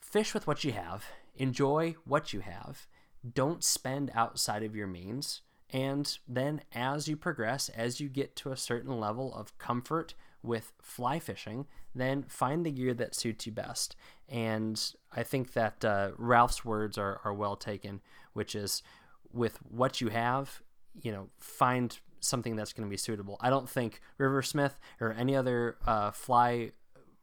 fish 0.00 0.34
with 0.34 0.46
what 0.46 0.64
you 0.64 0.72
have, 0.72 1.04
enjoy 1.36 1.94
what 2.04 2.32
you 2.32 2.40
have, 2.40 2.86
don't 3.34 3.62
spend 3.62 4.10
outside 4.14 4.62
of 4.62 4.74
your 4.74 4.86
means. 4.86 5.42
And 5.70 6.18
then 6.26 6.62
as 6.74 7.08
you 7.08 7.16
progress, 7.16 7.68
as 7.68 8.00
you 8.00 8.08
get 8.08 8.34
to 8.36 8.50
a 8.50 8.56
certain 8.56 8.98
level 8.98 9.34
of 9.34 9.56
comfort 9.58 10.14
with 10.48 10.72
fly 10.80 11.18
fishing, 11.18 11.66
then 11.94 12.24
find 12.26 12.64
the 12.64 12.70
gear 12.70 12.94
that 12.94 13.14
suits 13.14 13.46
you 13.46 13.52
best. 13.52 13.94
And 14.28 14.82
I 15.14 15.22
think 15.22 15.52
that 15.52 15.84
uh, 15.84 16.12
Ralph's 16.16 16.64
words 16.64 16.96
are, 16.96 17.20
are 17.22 17.34
well 17.34 17.54
taken, 17.54 18.00
which 18.32 18.54
is 18.54 18.82
with 19.30 19.58
what 19.70 20.00
you 20.00 20.08
have, 20.08 20.62
you 21.00 21.12
know, 21.12 21.28
find 21.38 21.96
something 22.20 22.56
that's 22.56 22.72
going 22.72 22.88
to 22.88 22.90
be 22.90 22.96
suitable. 22.96 23.36
I 23.40 23.50
don't 23.50 23.68
think 23.68 24.00
Riversmith 24.18 24.78
or 25.00 25.12
any 25.12 25.36
other 25.36 25.76
uh, 25.86 26.10
fly 26.10 26.72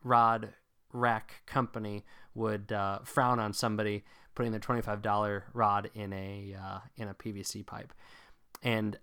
rod 0.03 0.49
rack 0.93 1.41
company 1.47 2.05
would 2.35 2.71
uh, 2.71 2.99
frown 3.03 3.39
on 3.39 3.53
somebody 3.53 4.03
putting 4.35 4.51
their 4.51 4.61
$25 4.61 5.41
rod 5.53 5.89
in 5.95 6.13
a 6.13 6.55
uh, 6.61 6.79
in 6.95 7.07
a 7.07 7.15
PVC 7.15 7.65
pipe. 7.65 7.91
And 8.61 8.99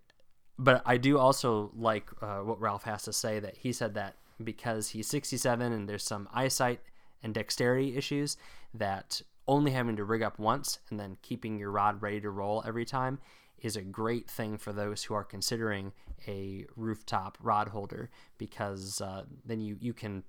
but 0.62 0.80
I 0.86 0.96
do 0.96 1.18
also 1.18 1.72
like 1.76 2.08
uh, 2.22 2.38
what 2.38 2.60
Ralph 2.60 2.84
has 2.84 3.02
to 3.04 3.12
say 3.12 3.40
that 3.40 3.56
he 3.56 3.72
said 3.72 3.94
that 3.94 4.14
because 4.42 4.90
he's 4.90 5.08
67 5.08 5.72
and 5.72 5.88
there's 5.88 6.04
some 6.04 6.28
eyesight 6.32 6.80
and 7.22 7.34
dexterity 7.34 7.96
issues 7.96 8.36
that 8.72 9.22
only 9.48 9.72
having 9.72 9.96
to 9.96 10.04
rig 10.04 10.22
up 10.22 10.38
once 10.38 10.78
and 10.88 11.00
then 11.00 11.16
keeping 11.20 11.58
your 11.58 11.70
rod 11.72 12.00
ready 12.00 12.20
to 12.20 12.30
roll 12.30 12.62
every 12.64 12.84
time 12.84 13.18
is 13.60 13.76
a 13.76 13.82
great 13.82 14.30
thing 14.30 14.56
for 14.56 14.72
those 14.72 15.02
who 15.02 15.14
are 15.14 15.24
considering 15.24 15.92
a 16.28 16.64
rooftop 16.76 17.38
rod 17.40 17.68
holder 17.68 18.08
because 18.38 19.00
uh, 19.00 19.24
then 19.44 19.60
you, 19.60 19.76
you 19.80 19.92
can 19.92 20.22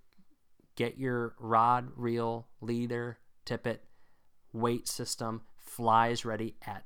get 0.76 0.98
your 0.98 1.36
rod, 1.40 1.90
reel, 1.96 2.48
leader, 2.60 3.20
tippet, 3.46 3.84
weight 4.52 4.88
system, 4.88 5.42
flies 5.58 6.26
ready 6.26 6.56
at 6.66 6.84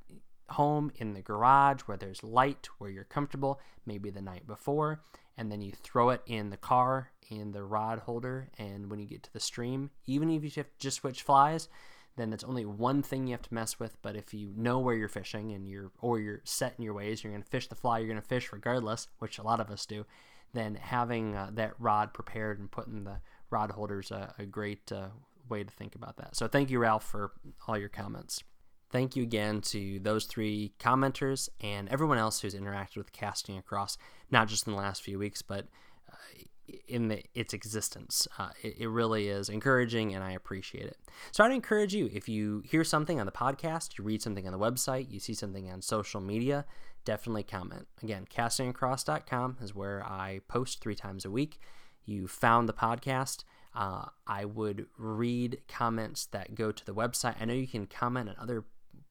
home 0.49 0.91
in 0.95 1.13
the 1.13 1.21
garage 1.21 1.81
where 1.81 1.97
there's 1.97 2.23
light, 2.23 2.69
where 2.77 2.89
you're 2.89 3.03
comfortable, 3.03 3.59
maybe 3.85 4.09
the 4.09 4.21
night 4.21 4.47
before, 4.47 5.01
and 5.37 5.51
then 5.51 5.61
you 5.61 5.71
throw 5.71 6.09
it 6.09 6.21
in 6.25 6.49
the 6.49 6.57
car 6.57 7.11
in 7.29 7.51
the 7.51 7.63
rod 7.63 7.99
holder. 7.99 8.49
And 8.57 8.89
when 8.89 8.99
you 8.99 9.05
get 9.05 9.23
to 9.23 9.33
the 9.33 9.39
stream, 9.39 9.91
even 10.05 10.29
if 10.29 10.43
you 10.43 10.63
just 10.79 10.97
switch 10.97 11.21
flies, 11.21 11.67
then 12.15 12.33
it's 12.33 12.43
only 12.43 12.65
one 12.65 13.03
thing 13.03 13.27
you 13.27 13.33
have 13.33 13.43
to 13.43 13.53
mess 13.53 13.79
with. 13.79 14.01
But 14.01 14.15
if 14.15 14.33
you 14.33 14.53
know 14.55 14.79
where 14.79 14.95
you're 14.95 15.07
fishing 15.07 15.51
and 15.51 15.67
you're 15.67 15.91
or 16.01 16.19
you're 16.19 16.41
set 16.43 16.73
in 16.77 16.83
your 16.83 16.93
ways, 16.93 17.23
you're 17.23 17.31
going 17.31 17.43
to 17.43 17.49
fish 17.49 17.67
the 17.67 17.75
fly 17.75 17.99
you're 17.99 18.07
going 18.07 18.21
to 18.21 18.27
fish 18.27 18.51
regardless, 18.51 19.07
which 19.19 19.37
a 19.37 19.43
lot 19.43 19.59
of 19.59 19.69
us 19.69 19.85
do. 19.85 20.05
Then 20.53 20.75
having 20.75 21.35
uh, 21.35 21.51
that 21.53 21.73
rod 21.77 22.13
prepared 22.13 22.59
and 22.59 22.71
putting 22.71 23.03
the 23.03 23.19
rod 23.49 23.71
holders 23.71 24.11
a, 24.11 24.33
a 24.39 24.45
great 24.45 24.91
uh, 24.91 25.09
way 25.49 25.63
to 25.63 25.69
think 25.69 25.95
about 25.95 26.17
that. 26.17 26.35
So 26.35 26.47
thank 26.47 26.69
you, 26.69 26.79
Ralph, 26.79 27.03
for 27.03 27.31
all 27.67 27.77
your 27.77 27.89
comments. 27.89 28.43
Thank 28.89 29.15
you 29.15 29.23
again 29.23 29.61
to 29.61 29.99
those 29.99 30.25
three 30.25 30.73
commenters 30.79 31.49
and 31.59 31.89
everyone 31.89 32.17
else 32.17 32.39
who's 32.39 32.55
interacted 32.55 32.97
with 32.97 33.11
Casting 33.11 33.57
Across, 33.57 33.97
not 34.31 34.47
just 34.47 34.65
in 34.65 34.73
the 34.73 34.79
last 34.79 35.01
few 35.01 35.19
weeks, 35.19 35.41
but 35.41 35.65
uh, 36.09 36.43
in 36.87 37.09
the, 37.09 37.23
its 37.33 37.53
existence. 37.53 38.27
Uh, 38.37 38.49
it, 38.63 38.77
it, 38.79 38.87
really 38.87 39.27
is 39.27 39.49
encouraging, 39.49 40.15
and 40.15 40.23
I 40.23 40.31
appreciate 40.31 40.85
it. 40.85 40.97
So 41.31 41.43
I'd 41.43 41.51
encourage 41.51 41.93
you 41.93 42.09
if 42.13 42.29
you 42.29 42.63
hear 42.65 42.85
something 42.85 43.19
on 43.19 43.25
the 43.25 43.31
podcast, 43.31 43.97
you 43.97 44.05
read 44.05 44.21
something 44.21 44.45
on 44.45 44.53
the 44.53 44.59
website, 44.59 45.11
you 45.11 45.19
see 45.19 45.33
something 45.33 45.69
on 45.69 45.81
social 45.81 46.21
media, 46.21 46.65
definitely 47.03 47.43
comment. 47.43 47.87
Again, 48.01 48.25
castingacross.com 48.33 49.57
is 49.61 49.75
where 49.75 50.01
I 50.05 50.41
post 50.47 50.79
three 50.79 50.95
times 50.95 51.25
a 51.25 51.31
week. 51.31 51.59
You 52.05 52.27
found 52.27 52.69
the 52.69 52.73
podcast. 52.73 53.43
Uh, 53.75 54.05
I 54.25 54.45
would 54.45 54.87
read 54.97 55.59
comments 55.67 56.25
that 56.27 56.55
go 56.55 56.71
to 56.71 56.85
the 56.85 56.93
website. 56.93 57.35
I 57.39 57.45
know 57.45 57.53
you 57.53 57.67
can 57.67 57.85
comment 57.85 58.29
on 58.29 58.35
other 58.39 58.63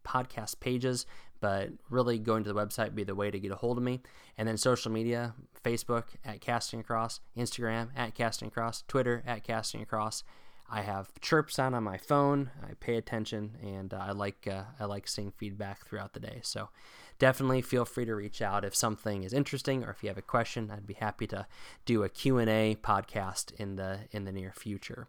podcast 0.07 0.61
pages, 0.61 1.07
but 1.41 1.71
really 1.91 2.19
going 2.19 2.45
to 2.45 2.53
the 2.53 2.59
website 2.59 2.95
be 2.95 3.05
the 3.05 3.15
way 3.15 3.31
to 3.31 3.39
get 3.39 3.51
a 3.51 3.57
hold 3.57 3.77
of 3.77 3.85
me. 3.85 4.01
And 4.39 4.49
then 4.49 4.57
social 4.57 4.91
media, 4.91 5.35
Facebook 5.65 6.05
at 6.25 6.41
Casting 6.41 6.81
Across, 6.81 7.21
Instagram 7.37 7.89
at 7.97 8.15
Casting 8.15 8.49
Across, 8.49 8.85
Twitter 8.89 9.23
at 9.27 9.45
Casting 9.45 9.83
Across. 9.83 10.25
I 10.69 10.83
have 10.83 11.13
chirps 11.21 11.59
on 11.59 11.75
on 11.75 11.85
my 11.85 11.97
phone. 11.97 12.51
I 12.63 12.75
pay 12.81 12.97
attention, 12.97 13.57
and 13.63 13.95
uh, 13.95 13.99
I 13.99 14.11
like 14.13 14.49
uh, 14.51 14.65
I 14.81 14.85
like 14.85 15.07
seeing 15.07 15.31
feedback 15.31 15.87
throughout 15.87 16.13
the 16.13 16.21
day. 16.21 16.41
So 16.43 16.71
definitely 17.19 17.63
feel 17.63 17.85
free 17.85 18.05
to 18.05 18.15
reach 18.15 18.43
out 18.43 18.65
if 18.65 18.75
something 18.75 19.23
is 19.23 19.33
interesting 19.33 19.85
or 19.85 19.91
if 19.91 20.03
you 20.03 20.09
have 20.09 20.19
a 20.19 20.23
question. 20.23 20.71
I'd 20.71 20.87
be 20.87 20.95
happy 20.95 21.27
to 21.29 21.47
do 21.85 22.03
a 22.03 22.09
Q 22.09 22.39
and 22.39 22.51
A 22.51 22.77
podcast 22.83 23.53
in 23.55 23.77
the 23.77 24.01
in 24.11 24.25
the 24.25 24.33
near 24.33 24.53
future. 24.53 25.09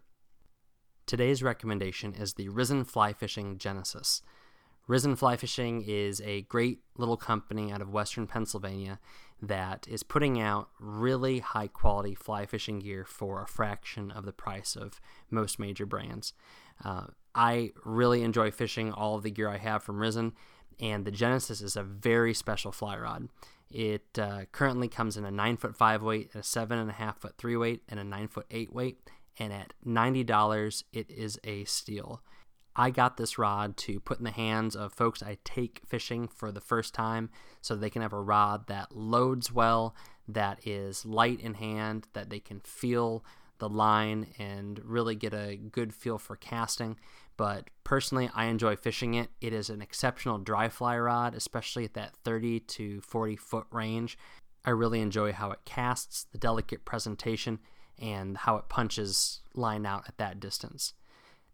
Today's 1.06 1.42
recommendation 1.42 2.14
is 2.14 2.34
the 2.34 2.50
Risen 2.50 2.84
Fly 2.84 3.12
Fishing 3.12 3.58
Genesis. 3.58 4.22
Risen 4.88 5.16
Fly 5.16 5.36
Fishing 5.36 5.84
is 5.86 6.22
a 6.22 6.42
great 6.42 6.80
little 6.96 7.18
company 7.18 7.70
out 7.70 7.82
of 7.82 7.92
Western 7.92 8.26
Pennsylvania 8.26 8.98
that 9.40 9.86
is 9.86 10.02
putting 10.02 10.40
out 10.40 10.70
really 10.80 11.40
high 11.40 11.68
quality 11.68 12.14
fly 12.14 12.46
fishing 12.46 12.78
gear 12.78 13.04
for 13.04 13.42
a 13.42 13.46
fraction 13.46 14.10
of 14.10 14.24
the 14.24 14.32
price 14.32 14.74
of 14.76 14.98
most 15.30 15.58
major 15.58 15.84
brands. 15.84 16.32
Uh, 16.82 17.08
I 17.34 17.72
really 17.84 18.22
enjoy 18.22 18.50
fishing 18.50 18.90
all 18.90 19.14
of 19.14 19.22
the 19.22 19.30
gear 19.30 19.50
I 19.50 19.58
have 19.58 19.82
from 19.82 19.98
Risen, 19.98 20.32
and 20.80 21.04
the 21.04 21.10
Genesis 21.10 21.60
is 21.60 21.76
a 21.76 21.82
very 21.82 22.32
special 22.32 22.72
fly 22.72 22.96
rod. 22.96 23.28
It 23.70 24.18
uh, 24.18 24.46
currently 24.52 24.88
comes 24.88 25.18
in 25.18 25.26
a 25.26 25.30
9 25.30 25.58
foot 25.58 25.76
5 25.76 26.02
weight, 26.02 26.30
a 26.34 26.38
7.5 26.38 27.18
foot 27.18 27.34
3 27.36 27.56
weight, 27.58 27.82
and 27.90 28.00
a 28.00 28.04
9 28.04 28.28
foot 28.28 28.46
8 28.50 28.72
weight, 28.72 29.10
and 29.38 29.52
at 29.52 29.74
$90, 29.86 30.84
it 30.94 31.10
is 31.10 31.38
a 31.44 31.64
steal. 31.64 32.22
I 32.78 32.90
got 32.90 33.16
this 33.16 33.38
rod 33.38 33.76
to 33.78 33.98
put 33.98 34.18
in 34.18 34.24
the 34.24 34.30
hands 34.30 34.76
of 34.76 34.92
folks 34.92 35.20
I 35.20 35.38
take 35.42 35.82
fishing 35.88 36.28
for 36.28 36.52
the 36.52 36.60
first 36.60 36.94
time 36.94 37.28
so 37.60 37.74
they 37.74 37.90
can 37.90 38.02
have 38.02 38.12
a 38.12 38.20
rod 38.20 38.68
that 38.68 38.96
loads 38.96 39.52
well, 39.52 39.96
that 40.28 40.64
is 40.64 41.04
light 41.04 41.40
in 41.40 41.54
hand, 41.54 42.06
that 42.12 42.30
they 42.30 42.38
can 42.38 42.60
feel 42.60 43.24
the 43.58 43.68
line 43.68 44.28
and 44.38 44.80
really 44.84 45.16
get 45.16 45.34
a 45.34 45.56
good 45.56 45.92
feel 45.92 46.18
for 46.18 46.36
casting. 46.36 46.96
But 47.36 47.68
personally, 47.82 48.30
I 48.32 48.44
enjoy 48.44 48.76
fishing 48.76 49.14
it. 49.14 49.30
It 49.40 49.52
is 49.52 49.70
an 49.70 49.82
exceptional 49.82 50.38
dry 50.38 50.68
fly 50.68 50.96
rod, 50.96 51.34
especially 51.34 51.84
at 51.84 51.94
that 51.94 52.14
30 52.24 52.60
to 52.60 53.00
40 53.00 53.34
foot 53.34 53.66
range. 53.72 54.16
I 54.64 54.70
really 54.70 55.00
enjoy 55.00 55.32
how 55.32 55.50
it 55.50 55.64
casts, 55.64 56.26
the 56.30 56.38
delicate 56.38 56.84
presentation, 56.84 57.58
and 57.98 58.38
how 58.38 58.56
it 58.56 58.68
punches 58.68 59.40
line 59.54 59.84
out 59.84 60.04
at 60.06 60.18
that 60.18 60.38
distance. 60.38 60.92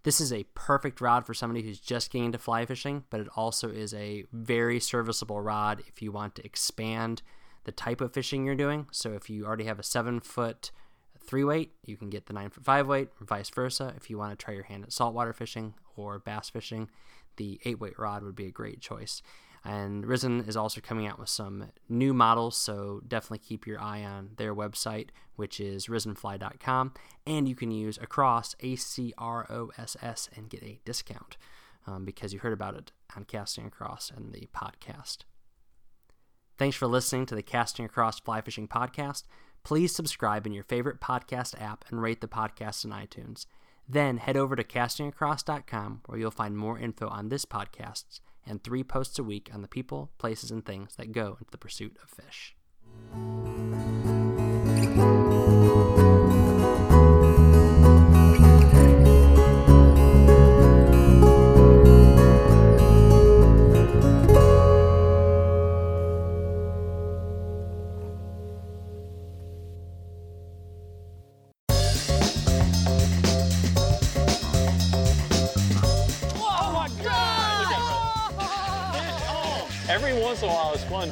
This 0.04 0.20
is 0.20 0.32
a 0.32 0.44
perfect 0.54 1.00
rod 1.00 1.26
for 1.26 1.32
somebody 1.32 1.62
who's 1.62 1.80
just 1.80 2.10
getting 2.10 2.26
into 2.26 2.38
fly 2.38 2.66
fishing, 2.66 3.04
but 3.08 3.20
it 3.20 3.28
also 3.34 3.70
is 3.70 3.94
a 3.94 4.24
very 4.32 4.78
serviceable 4.78 5.40
rod 5.40 5.82
if 5.88 6.02
you 6.02 6.12
want 6.12 6.34
to 6.36 6.44
expand 6.44 7.22
the 7.64 7.72
type 7.72 8.02
of 8.02 8.12
fishing 8.12 8.44
you're 8.44 8.54
doing. 8.54 8.86
So 8.92 9.14
if 9.14 9.30
you 9.30 9.46
already 9.46 9.64
have 9.64 9.78
a 9.78 9.82
seven 9.82 10.20
foot 10.20 10.70
three 11.18 11.42
weight, 11.42 11.72
you 11.86 11.96
can 11.96 12.10
get 12.10 12.26
the 12.26 12.34
nine 12.34 12.50
foot 12.50 12.64
five 12.64 12.86
weight, 12.86 13.08
or 13.18 13.26
vice 13.26 13.48
versa. 13.48 13.94
If 13.96 14.10
you 14.10 14.18
want 14.18 14.38
to 14.38 14.44
try 14.44 14.52
your 14.52 14.64
hand 14.64 14.84
at 14.84 14.92
saltwater 14.92 15.32
fishing 15.32 15.72
or 15.96 16.18
bass 16.18 16.50
fishing, 16.50 16.90
the 17.36 17.58
eight 17.64 17.80
weight 17.80 17.98
rod 17.98 18.22
would 18.22 18.36
be 18.36 18.46
a 18.46 18.50
great 18.50 18.80
choice. 18.80 19.22
And 19.64 20.04
Risen 20.04 20.40
is 20.42 20.56
also 20.56 20.82
coming 20.82 21.06
out 21.06 21.18
with 21.18 21.30
some 21.30 21.70
new 21.88 22.12
models, 22.12 22.54
so 22.56 23.00
definitely 23.08 23.38
keep 23.38 23.66
your 23.66 23.80
eye 23.80 24.04
on 24.04 24.30
their 24.36 24.54
website, 24.54 25.08
which 25.36 25.58
is 25.58 25.86
risenfly.com. 25.86 26.92
And 27.26 27.48
you 27.48 27.54
can 27.54 27.70
use 27.70 27.96
across 27.96 28.54
A 28.60 28.76
C 28.76 29.14
R 29.16 29.46
O 29.50 29.70
S 29.78 29.96
S 30.02 30.28
and 30.36 30.50
get 30.50 30.62
a 30.62 30.80
discount 30.84 31.38
um, 31.86 32.04
because 32.04 32.34
you 32.34 32.40
heard 32.40 32.52
about 32.52 32.74
it 32.74 32.92
on 33.16 33.24
Casting 33.24 33.66
Across 33.66 34.10
and 34.14 34.34
the 34.34 34.48
podcast. 34.54 35.18
Thanks 36.58 36.76
for 36.76 36.86
listening 36.86 37.24
to 37.26 37.34
the 37.34 37.42
Casting 37.42 37.86
Across 37.86 38.20
Fly 38.20 38.42
Fishing 38.42 38.68
Podcast. 38.68 39.24
Please 39.64 39.94
subscribe 39.94 40.46
in 40.46 40.52
your 40.52 40.62
favorite 40.64 41.00
podcast 41.00 41.60
app 41.60 41.86
and 41.88 42.02
rate 42.02 42.20
the 42.20 42.28
podcast 42.28 42.84
in 42.84 42.90
iTunes. 42.90 43.46
Then 43.88 44.18
head 44.18 44.36
over 44.36 44.56
to 44.56 44.62
castingacross.com 44.62 46.02
where 46.04 46.18
you'll 46.18 46.30
find 46.30 46.56
more 46.56 46.78
info 46.78 47.08
on 47.08 47.30
this 47.30 47.46
podcast 47.46 48.20
and 48.46 48.62
three 48.62 48.84
posts 48.84 49.18
a 49.18 49.24
week 49.24 49.50
on 49.52 49.62
the 49.62 49.68
people, 49.68 50.10
places, 50.18 50.50
and 50.50 50.64
things 50.64 50.96
that 50.96 51.12
go 51.12 51.36
into 51.40 51.50
the 51.50 51.58
pursuit 51.58 51.96
of 52.02 52.08
fish. 52.10 52.54